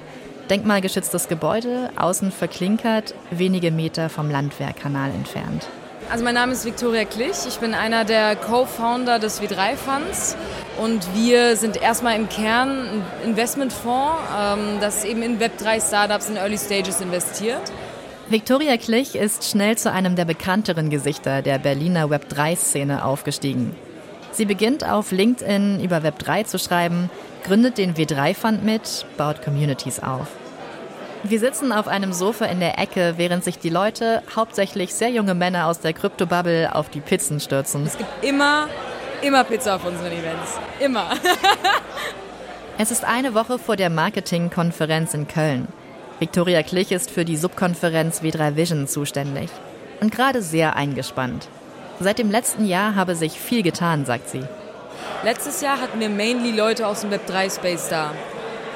Denkmalgeschütztes 0.51 1.29
Gebäude, 1.29 1.91
außen 1.97 2.33
verklinkert, 2.33 3.15
wenige 3.31 3.71
Meter 3.71 4.09
vom 4.09 4.31
Landwehrkanal 4.31 5.11
entfernt. 5.11 5.67
Also 6.11 6.25
mein 6.25 6.35
Name 6.35 6.53
ist 6.53 6.65
Viktoria 6.65 7.05
Klich, 7.05 7.37
ich 7.47 7.59
bin 7.59 7.75
einer 7.75 8.07
der 8.07 8.35
Co-Founder 8.35 9.19
des 9.19 9.43
W3 9.43 9.77
Funds 9.77 10.37
und 10.83 11.07
wir 11.15 11.55
sind 11.57 11.77
erstmal 11.77 12.17
im 12.17 12.31
Kern 12.31 12.71
ein 12.71 13.31
Investmentfonds, 13.31 14.17
ähm, 14.35 14.79
das 14.81 15.05
eben 15.05 15.23
in 15.23 15.39
Web3 15.39 15.87
Startups 15.87 16.31
in 16.31 16.37
Early 16.37 16.57
Stages 16.57 17.03
investiert. 17.03 17.61
Viktoria 18.31 18.79
Klich 18.79 19.17
ist 19.17 19.51
schnell 19.51 19.77
zu 19.77 19.93
einem 19.93 20.17
der 20.17 20.25
bekannteren 20.25 20.89
Gesichter 20.89 21.43
der 21.43 21.59
Berliner 21.59 22.07
Web3-Szene 22.07 23.05
aufgestiegen. 23.05 23.77
Sie 24.33 24.45
beginnt 24.45 24.89
auf 24.89 25.13
LinkedIn 25.13 25.83
über 25.83 25.99
Web3 25.99 26.45
zu 26.45 26.59
schreiben, 26.59 27.11
gründet 27.44 27.79
den 27.79 27.94
W3 27.94 28.35
Fund 28.35 28.64
mit, 28.64 29.07
baut 29.16 29.42
Communities 29.42 30.01
auf. 30.01 30.29
Wir 31.24 31.40
sitzen 31.40 31.72
auf 31.72 31.88
einem 31.88 32.12
Sofa 32.12 32.44
in 32.44 32.61
der 32.61 32.79
Ecke, 32.79 33.14
während 33.16 33.42
sich 33.42 33.59
die 33.59 33.70
Leute, 33.70 34.22
hauptsächlich 34.37 34.94
sehr 34.94 35.11
junge 35.11 35.35
Männer 35.35 35.66
aus 35.66 35.81
der 35.81 35.92
Kryptobubble, 35.92 36.74
auf 36.74 36.88
die 36.88 37.01
Pizzen 37.01 37.40
stürzen. 37.40 37.85
Es 37.87 37.98
gibt 37.98 38.11
immer, 38.22 38.68
immer 39.20 39.42
Pizza 39.42 39.77
auf 39.77 39.85
unseren 39.85 40.12
Events. 40.12 40.59
Immer. 40.79 41.11
es 42.79 42.92
ist 42.92 43.05
eine 43.05 43.35
Woche 43.35 43.59
vor 43.59 43.74
der 43.74 43.90
Marketingkonferenz 43.90 45.12
in 45.14 45.27
Köln. 45.27 45.68
Victoria 46.20 46.62
Klich 46.62 46.92
ist 46.92 47.11
für 47.11 47.24
die 47.24 47.37
Subkonferenz 47.37 48.22
W3 48.22 48.57
Vision 48.57 48.87
zuständig 48.87 49.51
und 50.01 50.12
gerade 50.12 50.42
sehr 50.42 50.77
eingespannt. 50.77 51.48
Seit 52.01 52.18
dem 52.18 52.31
letzten 52.31 52.64
Jahr 52.64 52.94
habe 52.94 53.16
sich 53.16 53.40
viel 53.40 53.62
getan, 53.62 54.05
sagt 54.05 54.29
sie. 54.29 54.44
Letztes 55.25 55.61
Jahr 55.61 55.81
hatten 55.81 56.01
wir 56.01 56.09
mainly 56.09 56.53
Leute 56.53 56.87
aus 56.87 57.01
dem 57.01 57.11
Web3-Space 57.11 57.89
da. 57.89 58.13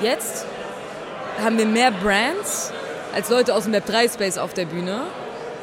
Jetzt 0.00 0.46
haben 1.42 1.58
wir 1.58 1.66
mehr 1.66 1.90
Brands 1.90 2.72
als 3.14 3.28
Leute 3.28 3.54
aus 3.54 3.64
dem 3.64 3.74
Web3-Space 3.74 4.38
auf 4.38 4.54
der 4.54 4.66
Bühne, 4.66 5.02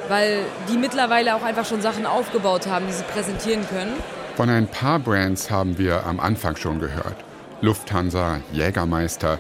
weil 0.07 0.39
die 0.69 0.77
mittlerweile 0.77 1.35
auch 1.35 1.43
einfach 1.43 1.65
schon 1.65 1.81
Sachen 1.81 2.05
aufgebaut 2.05 2.67
haben, 2.67 2.87
die 2.87 2.93
sie 2.93 3.03
präsentieren 3.03 3.67
können. 3.67 3.93
Von 4.35 4.49
ein 4.49 4.67
paar 4.67 4.99
Brands 4.99 5.51
haben 5.51 5.77
wir 5.77 6.05
am 6.05 6.19
Anfang 6.19 6.55
schon 6.55 6.79
gehört. 6.79 7.15
Lufthansa, 7.61 8.39
Jägermeister, 8.53 9.37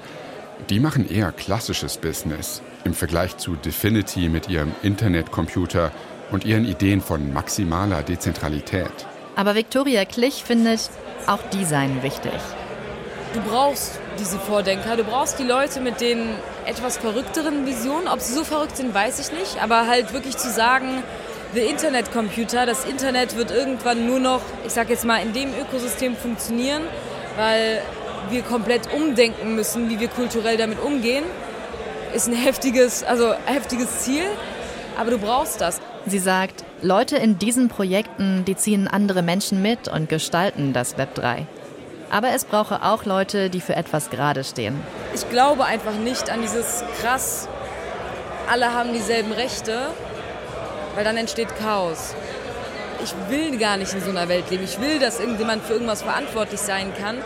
die 0.69 0.79
machen 0.79 1.09
eher 1.09 1.31
klassisches 1.31 1.97
Business 1.97 2.61
im 2.83 2.93
Vergleich 2.93 3.37
zu 3.37 3.55
Definity 3.55 4.27
mit 4.27 4.49
ihrem 4.49 4.73
Internetcomputer 4.83 5.91
und 6.31 6.45
ihren 6.45 6.65
Ideen 6.65 7.01
von 7.01 7.31
maximaler 7.33 8.03
Dezentralität. 8.03 8.91
Aber 9.39 9.55
Victoria 9.55 10.03
Klich 10.03 10.43
findet, 10.43 10.81
auch 11.25 11.39
die 11.53 11.63
seien 11.63 12.03
wichtig. 12.03 12.33
Du 13.33 13.39
brauchst 13.39 13.97
diese 14.19 14.37
Vordenker, 14.37 14.97
du 14.97 15.05
brauchst 15.05 15.39
die 15.39 15.45
Leute 15.45 15.79
mit 15.79 16.01
den 16.01 16.31
etwas 16.65 16.97
verrückteren 16.97 17.65
Visionen. 17.65 18.09
Ob 18.09 18.19
sie 18.19 18.33
so 18.33 18.43
verrückt 18.43 18.75
sind, 18.75 18.93
weiß 18.93 19.17
ich 19.19 19.31
nicht, 19.31 19.63
aber 19.63 19.87
halt 19.87 20.11
wirklich 20.11 20.35
zu 20.35 20.51
sagen, 20.51 21.03
the 21.53 21.61
Internet 21.61 22.11
Computer, 22.11 22.65
das 22.65 22.83
Internet 22.83 23.37
wird 23.37 23.51
irgendwann 23.51 24.05
nur 24.05 24.19
noch, 24.19 24.41
ich 24.67 24.73
sag 24.73 24.89
jetzt 24.89 25.05
mal, 25.05 25.21
in 25.21 25.31
dem 25.31 25.53
Ökosystem 25.57 26.17
funktionieren, 26.17 26.81
weil 27.37 27.81
wir 28.29 28.41
komplett 28.41 28.93
umdenken 28.93 29.55
müssen, 29.55 29.89
wie 29.89 30.01
wir 30.01 30.09
kulturell 30.09 30.57
damit 30.57 30.83
umgehen, 30.83 31.23
ist 32.13 32.27
ein 32.27 32.35
heftiges, 32.35 33.05
also 33.05 33.33
heftiges 33.45 33.99
Ziel, 33.99 34.25
aber 34.99 35.11
du 35.11 35.17
brauchst 35.17 35.61
das. 35.61 35.79
Sie 36.05 36.19
sagt, 36.19 36.63
Leute 36.81 37.17
in 37.17 37.37
diesen 37.37 37.67
Projekten, 37.67 38.45
die 38.45 38.55
ziehen 38.55 38.87
andere 38.87 39.21
Menschen 39.21 39.61
mit 39.61 39.87
und 39.87 40.09
gestalten 40.09 40.73
das 40.73 40.97
Web 40.97 41.15
3. 41.15 41.45
Aber 42.09 42.29
es 42.29 42.45
brauche 42.45 42.83
auch 42.83 43.05
Leute, 43.05 43.49
die 43.49 43.61
für 43.61 43.75
etwas 43.75 44.09
gerade 44.09 44.43
stehen. 44.43 44.81
Ich 45.13 45.29
glaube 45.29 45.65
einfach 45.65 45.93
nicht 45.93 46.29
an 46.29 46.41
dieses 46.41 46.83
krass, 47.01 47.47
alle 48.49 48.73
haben 48.73 48.93
dieselben 48.93 49.31
Rechte, 49.31 49.89
weil 50.95 51.03
dann 51.03 51.17
entsteht 51.17 51.55
Chaos. 51.57 52.15
Ich 53.03 53.13
will 53.29 53.57
gar 53.59 53.77
nicht 53.77 53.93
in 53.93 54.01
so 54.01 54.09
einer 54.09 54.27
Welt 54.27 54.49
leben. 54.49 54.63
Ich 54.63 54.81
will, 54.81 54.99
dass 54.99 55.19
irgendjemand 55.19 55.63
für 55.63 55.73
irgendwas 55.73 56.01
verantwortlich 56.01 56.59
sein 56.59 56.91
kann. 56.99 57.17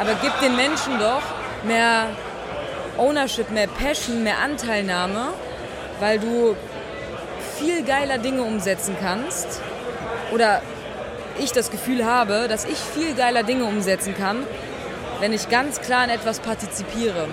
Aber 0.00 0.12
gib 0.22 0.38
den 0.40 0.56
Menschen 0.56 0.98
doch 0.98 1.22
mehr 1.64 2.06
Ownership, 2.96 3.50
mehr 3.50 3.66
Passion, 3.66 4.22
mehr 4.22 4.38
Anteilnahme, 4.38 5.28
weil 5.98 6.18
du 6.18 6.56
viel 7.60 7.84
geiler 7.84 8.18
Dinge 8.18 8.42
umsetzen 8.42 8.96
kannst 8.98 9.60
oder 10.32 10.62
ich 11.38 11.52
das 11.52 11.70
Gefühl 11.70 12.04
habe, 12.04 12.46
dass 12.48 12.64
ich 12.64 12.78
viel 12.78 13.14
geiler 13.14 13.42
Dinge 13.42 13.64
umsetzen 13.64 14.14
kann, 14.14 14.38
wenn 15.20 15.32
ich 15.32 15.48
ganz 15.48 15.80
klar 15.80 16.04
in 16.04 16.10
etwas 16.10 16.40
partizipiere. 16.40 17.28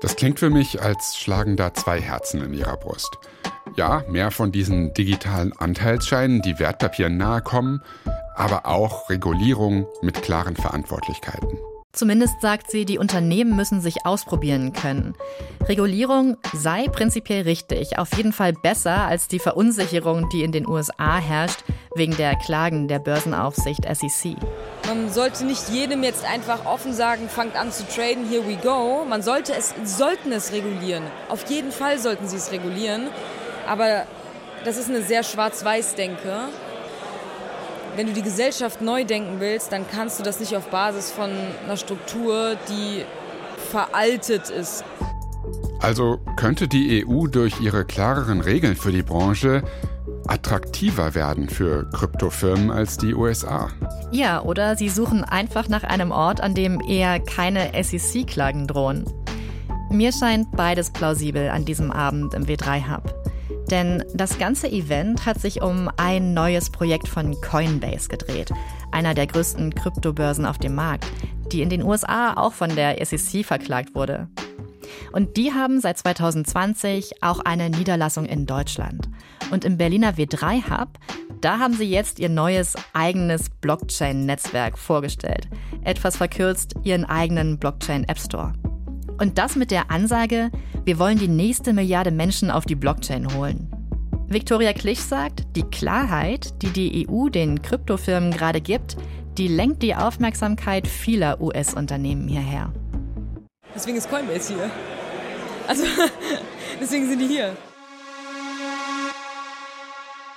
Das 0.00 0.16
klingt 0.16 0.38
für 0.38 0.50
mich, 0.50 0.80
als 0.82 1.16
schlagen 1.16 1.56
da 1.56 1.74
zwei 1.74 2.00
Herzen 2.00 2.42
in 2.42 2.54
ihrer 2.54 2.76
Brust. 2.76 3.18
Ja, 3.76 4.04
mehr 4.08 4.30
von 4.30 4.52
diesen 4.52 4.92
digitalen 4.94 5.52
Anteilsscheinen, 5.56 6.42
die 6.42 6.58
Wertpapieren 6.58 7.16
nahe 7.16 7.40
kommen, 7.40 7.82
aber 8.34 8.66
auch 8.66 9.08
Regulierung 9.10 9.86
mit 10.02 10.22
klaren 10.22 10.56
Verantwortlichkeiten. 10.56 11.58
Zumindest 11.92 12.40
sagt 12.40 12.70
sie, 12.70 12.86
die 12.86 12.98
Unternehmen 12.98 13.54
müssen 13.54 13.82
sich 13.82 14.06
ausprobieren 14.06 14.72
können. 14.72 15.14
Regulierung 15.68 16.38
sei 16.54 16.88
prinzipiell 16.88 17.42
richtig, 17.42 17.98
auf 17.98 18.16
jeden 18.16 18.32
Fall 18.32 18.54
besser 18.54 19.06
als 19.06 19.28
die 19.28 19.38
Verunsicherung, 19.38 20.30
die 20.30 20.42
in 20.42 20.52
den 20.52 20.66
USA 20.66 21.18
herrscht, 21.18 21.64
wegen 21.94 22.16
der 22.16 22.36
Klagen 22.36 22.88
der 22.88 22.98
Börsenaufsicht 22.98 23.84
SEC. 23.84 24.36
Man 24.86 25.12
sollte 25.12 25.44
nicht 25.44 25.68
jedem 25.68 26.02
jetzt 26.02 26.24
einfach 26.24 26.64
offen 26.64 26.94
sagen, 26.94 27.28
fangt 27.28 27.56
an 27.56 27.70
zu 27.70 27.86
traden, 27.86 28.26
here 28.26 28.46
we 28.46 28.56
go. 28.56 29.04
Man 29.04 29.22
sollte 29.22 29.52
es, 29.54 29.74
sollten 29.84 30.32
es 30.32 30.52
regulieren. 30.52 31.04
Auf 31.28 31.48
jeden 31.50 31.72
Fall 31.72 31.98
sollten 31.98 32.26
sie 32.26 32.36
es 32.36 32.52
regulieren. 32.52 33.08
Aber 33.66 34.06
das 34.64 34.78
ist 34.78 34.88
eine 34.88 35.02
sehr 35.02 35.22
schwarz-weiß-Denke. 35.22 36.48
Wenn 37.94 38.06
du 38.06 38.12
die 38.14 38.22
Gesellschaft 38.22 38.80
neu 38.80 39.04
denken 39.04 39.38
willst, 39.38 39.70
dann 39.70 39.84
kannst 39.86 40.18
du 40.18 40.22
das 40.22 40.40
nicht 40.40 40.56
auf 40.56 40.68
Basis 40.68 41.10
von 41.10 41.30
einer 41.64 41.76
Struktur, 41.76 42.56
die 42.68 43.04
veraltet 43.70 44.48
ist. 44.48 44.82
Also 45.80 46.18
könnte 46.36 46.68
die 46.68 47.04
EU 47.06 47.26
durch 47.26 47.60
ihre 47.60 47.84
klareren 47.84 48.40
Regeln 48.40 48.76
für 48.76 48.92
die 48.92 49.02
Branche 49.02 49.62
attraktiver 50.26 51.14
werden 51.14 51.48
für 51.48 51.90
Kryptofirmen 51.90 52.70
als 52.70 52.96
die 52.96 53.14
USA. 53.14 53.68
Ja, 54.12 54.40
oder 54.40 54.76
sie 54.76 54.88
suchen 54.88 55.24
einfach 55.24 55.68
nach 55.68 55.82
einem 55.82 56.12
Ort, 56.12 56.40
an 56.40 56.54
dem 56.54 56.80
eher 56.80 57.20
keine 57.20 57.72
SEC-Klagen 57.82 58.66
drohen. 58.66 59.04
Mir 59.90 60.12
scheint 60.12 60.52
beides 60.52 60.92
plausibel 60.92 61.50
an 61.50 61.64
diesem 61.64 61.90
Abend 61.90 62.32
im 62.34 62.46
W3 62.46 62.90
Hub. 62.90 63.21
Denn 63.72 64.04
das 64.12 64.38
ganze 64.38 64.70
Event 64.70 65.24
hat 65.24 65.40
sich 65.40 65.62
um 65.62 65.90
ein 65.96 66.34
neues 66.34 66.68
Projekt 66.68 67.08
von 67.08 67.34
Coinbase 67.40 68.08
gedreht, 68.08 68.52
einer 68.90 69.14
der 69.14 69.26
größten 69.26 69.74
Kryptobörsen 69.74 70.44
auf 70.44 70.58
dem 70.58 70.74
Markt, 70.74 71.06
die 71.50 71.62
in 71.62 71.70
den 71.70 71.82
USA 71.82 72.34
auch 72.34 72.52
von 72.52 72.76
der 72.76 73.02
SEC 73.02 73.46
verklagt 73.46 73.94
wurde. 73.94 74.28
Und 75.12 75.38
die 75.38 75.54
haben 75.54 75.80
seit 75.80 75.96
2020 75.96 77.22
auch 77.22 77.40
eine 77.40 77.70
Niederlassung 77.70 78.26
in 78.26 78.44
Deutschland. 78.44 79.08
Und 79.50 79.64
im 79.64 79.78
Berliner 79.78 80.16
W3 80.16 80.68
Hub, 80.68 80.98
da 81.40 81.58
haben 81.58 81.72
sie 81.72 81.88
jetzt 81.88 82.18
ihr 82.18 82.28
neues 82.28 82.74
eigenes 82.92 83.48
Blockchain-Netzwerk 83.48 84.76
vorgestellt. 84.76 85.48
Etwas 85.82 86.18
verkürzt 86.18 86.74
ihren 86.84 87.06
eigenen 87.06 87.58
Blockchain 87.58 88.04
App 88.04 88.18
Store. 88.18 88.52
Und 89.22 89.38
das 89.38 89.54
mit 89.54 89.70
der 89.70 89.92
Ansage, 89.92 90.50
wir 90.84 90.98
wollen 90.98 91.16
die 91.16 91.28
nächste 91.28 91.72
Milliarde 91.72 92.10
Menschen 92.10 92.50
auf 92.50 92.64
die 92.64 92.74
Blockchain 92.74 93.32
holen. 93.36 93.70
Viktoria 94.26 94.72
Klich 94.72 95.00
sagt, 95.00 95.44
die 95.54 95.62
Klarheit, 95.62 96.60
die 96.60 96.70
die 96.70 97.06
EU 97.08 97.28
den 97.28 97.62
Kryptofirmen 97.62 98.32
gerade 98.32 98.60
gibt, 98.60 98.96
die 99.38 99.46
lenkt 99.46 99.84
die 99.84 99.94
Aufmerksamkeit 99.94 100.88
vieler 100.88 101.40
US-Unternehmen 101.40 102.26
hierher. 102.26 102.72
Deswegen 103.72 103.96
ist 103.96 104.10
Coinbase 104.10 104.54
hier. 104.54 104.68
Also, 105.68 105.84
deswegen 106.80 107.08
sind 107.08 107.20
die 107.20 107.28
hier. 107.28 107.56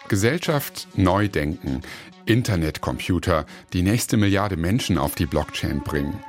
Gesellschaft 0.10 0.88
neu 0.93 1.28
denken, 1.28 1.82
Internetcomputer, 2.28 3.48
die 3.74 3.82
nächste 3.82 4.15
Milliarde 4.15 4.58
Menschen 4.58 5.00
auf 5.00 5.15
die 5.15 5.26
Blockchain 5.26 5.82
bringen. 5.82 6.19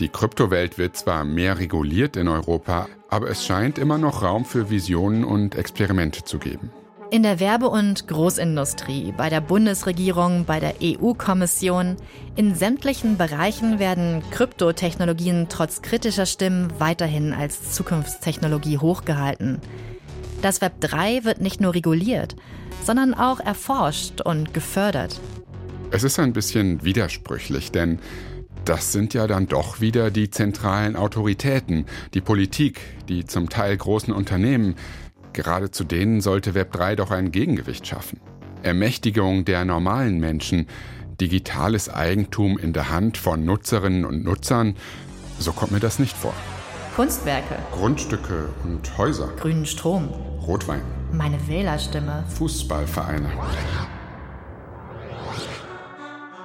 Die 0.00 0.08
Kryptowelt 0.08 0.78
wird 0.78 0.96
zwar 0.96 1.24
mehr 1.24 1.58
reguliert 1.58 2.16
in 2.16 2.28
Europa, 2.28 2.88
aber 3.08 3.28
es 3.28 3.44
scheint 3.44 3.78
immer 3.78 3.98
noch 3.98 4.22
Raum 4.22 4.44
für 4.44 4.70
Visionen 4.70 5.22
und 5.22 5.54
Experimente 5.54 6.24
zu 6.24 6.38
geben. 6.38 6.70
In 7.10 7.22
der 7.22 7.40
Werbe- 7.40 7.68
und 7.68 8.08
Großindustrie, 8.08 9.12
bei 9.14 9.28
der 9.28 9.42
Bundesregierung, 9.42 10.46
bei 10.46 10.60
der 10.60 10.76
EU-Kommission, 10.82 11.96
in 12.36 12.54
sämtlichen 12.54 13.18
Bereichen 13.18 13.78
werden 13.78 14.22
Kryptotechnologien 14.30 15.48
trotz 15.50 15.82
kritischer 15.82 16.24
Stimmen 16.24 16.72
weiterhin 16.78 17.34
als 17.34 17.72
Zukunftstechnologie 17.72 18.78
hochgehalten. 18.78 19.60
Das 20.40 20.62
Web 20.62 20.80
3 20.80 21.24
wird 21.24 21.42
nicht 21.42 21.60
nur 21.60 21.74
reguliert, 21.74 22.34
sondern 22.82 23.12
auch 23.12 23.40
erforscht 23.40 24.22
und 24.22 24.54
gefördert. 24.54 25.20
Es 25.90 26.04
ist 26.04 26.18
ein 26.18 26.32
bisschen 26.32 26.82
widersprüchlich, 26.82 27.70
denn 27.70 27.98
das 28.64 28.92
sind 28.92 29.14
ja 29.14 29.26
dann 29.26 29.46
doch 29.46 29.80
wieder 29.80 30.10
die 30.10 30.30
zentralen 30.30 30.96
Autoritäten, 30.96 31.86
die 32.14 32.20
Politik, 32.20 32.80
die 33.08 33.24
zum 33.24 33.48
Teil 33.48 33.76
großen 33.76 34.12
Unternehmen, 34.12 34.76
Gerade 35.32 35.70
zu 35.70 35.84
denen 35.84 36.20
sollte 36.20 36.52
Web3 36.52 36.96
doch 36.96 37.10
ein 37.10 37.32
Gegengewicht 37.32 37.86
schaffen. 37.86 38.20
Ermächtigung 38.62 39.44
der 39.44 39.64
normalen 39.64 40.18
Menschen, 40.18 40.66
digitales 41.20 41.88
Eigentum 41.88 42.58
in 42.58 42.72
der 42.72 42.90
Hand 42.90 43.16
von 43.16 43.44
Nutzerinnen 43.44 44.04
und 44.04 44.24
Nutzern, 44.24 44.76
so 45.38 45.52
kommt 45.52 45.72
mir 45.72 45.80
das 45.80 45.98
nicht 45.98 46.16
vor. 46.16 46.34
Kunstwerke. 46.94 47.56
Grundstücke 47.72 48.50
und 48.64 48.98
Häuser. 48.98 49.28
Grünen 49.40 49.64
Strom. 49.64 50.08
Rotwein. 50.46 50.82
Meine 51.12 51.38
Wählerstimme. 51.48 52.24
Fußballvereine. 52.36 53.30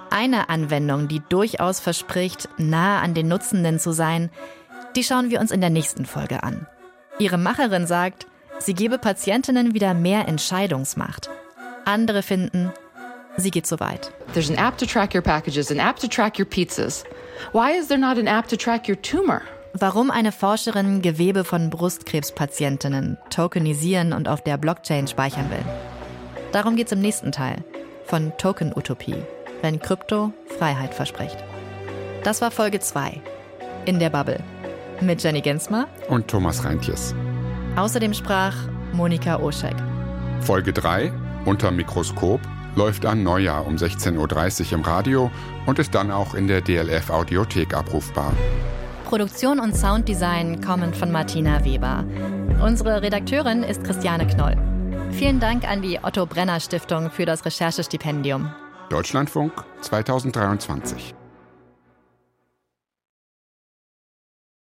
Eine 0.09 0.49
Anwendung, 0.49 1.07
die 1.07 1.21
durchaus 1.29 1.79
verspricht, 1.79 2.49
nahe 2.57 3.01
an 3.01 3.13
den 3.13 3.27
Nutzenden 3.27 3.79
zu 3.79 3.91
sein, 3.91 4.29
die 4.95 5.03
schauen 5.03 5.29
wir 5.29 5.39
uns 5.39 5.51
in 5.51 5.61
der 5.61 5.69
nächsten 5.69 6.05
Folge 6.05 6.43
an. 6.43 6.65
Ihre 7.19 7.37
Macherin 7.37 7.87
sagt, 7.87 8.27
Sie 8.59 8.73
gebe 8.73 8.97
Patientinnen 8.97 9.73
wieder 9.73 9.93
mehr 9.93 10.27
Entscheidungsmacht. 10.27 11.29
Andere 11.85 12.23
finden, 12.23 12.71
sie 13.37 13.51
geht 13.51 13.67
zu 13.67 13.79
weit. 13.79 14.11
There's 14.33 14.49
an 14.49 14.57
app 14.57 14.77
to 14.79 14.85
track 14.85 15.13
your 15.13 15.21
packages, 15.21 15.71
an 15.71 15.79
app 15.79 15.97
to 15.97 16.07
track 16.07 16.39
your 16.39 16.45
pizzas. 16.45 17.03
Why 17.53 17.77
is 17.77 17.87
there 17.87 17.99
not 17.99 18.17
an 18.17 18.27
app 18.27 18.47
to 18.49 18.57
track 18.57 18.89
your 18.89 19.01
tumor? 19.01 19.41
Warum 19.73 20.09
eine 20.09 20.31
Forscherin 20.31 21.03
Gewebe 21.03 21.43
von 21.43 21.69
Brustkrebspatientinnen 21.69 23.17
tokenisieren 23.29 24.11
und 24.11 24.27
auf 24.27 24.43
der 24.43 24.57
Blockchain 24.57 25.07
speichern 25.07 25.51
will. 25.51 25.63
Darum 26.51 26.75
geht's 26.75 26.91
im 26.91 26.99
nächsten 26.99 27.31
Teil 27.31 27.63
von 28.05 28.35
Token 28.37 28.73
Utopie, 28.75 29.21
wenn 29.67 29.81
Krypto 29.81 30.31
Freiheit 30.57 30.93
verspricht. 30.93 31.35
Das 32.23 32.41
war 32.41 32.51
Folge 32.51 32.79
2 32.79 33.21
in 33.83 33.99
der 33.99 34.09
Bubble 34.09 34.39
mit 35.01 35.21
Jenny 35.21 35.41
Gensmer 35.41 35.89
und 36.07 36.29
Thomas 36.29 36.63
Reintjes. 36.63 37.13
Außerdem 37.75 38.13
sprach 38.13 38.55
Monika 38.93 39.35
Oschek. 39.35 39.75
Folge 40.39 40.71
3 40.71 41.11
unter 41.43 41.71
Mikroskop 41.71 42.39
läuft 42.77 43.05
an 43.05 43.23
Neujahr 43.23 43.67
um 43.67 43.75
16.30 43.75 44.67
Uhr 44.67 44.73
im 44.73 44.81
Radio 44.83 45.31
und 45.65 45.79
ist 45.79 45.93
dann 45.93 46.11
auch 46.11 46.33
in 46.33 46.47
der 46.47 46.61
DLF 46.61 47.09
Audiothek 47.09 47.73
abrufbar. 47.73 48.31
Produktion 49.03 49.59
und 49.59 49.75
Sounddesign 49.75 50.61
kommen 50.61 50.93
von 50.93 51.11
Martina 51.11 51.65
Weber. 51.65 52.05
Unsere 52.63 53.01
Redakteurin 53.01 53.63
ist 53.63 53.83
Christiane 53.83 54.27
Knoll. 54.27 54.55
Vielen 55.11 55.41
Dank 55.41 55.69
an 55.69 55.81
die 55.81 55.99
Otto 56.01 56.25
Brenner 56.25 56.61
Stiftung 56.61 57.11
für 57.11 57.25
das 57.25 57.43
Recherchestipendium. 57.43 58.49
Deutschlandfunk 58.89 59.65
2023. 59.81 61.26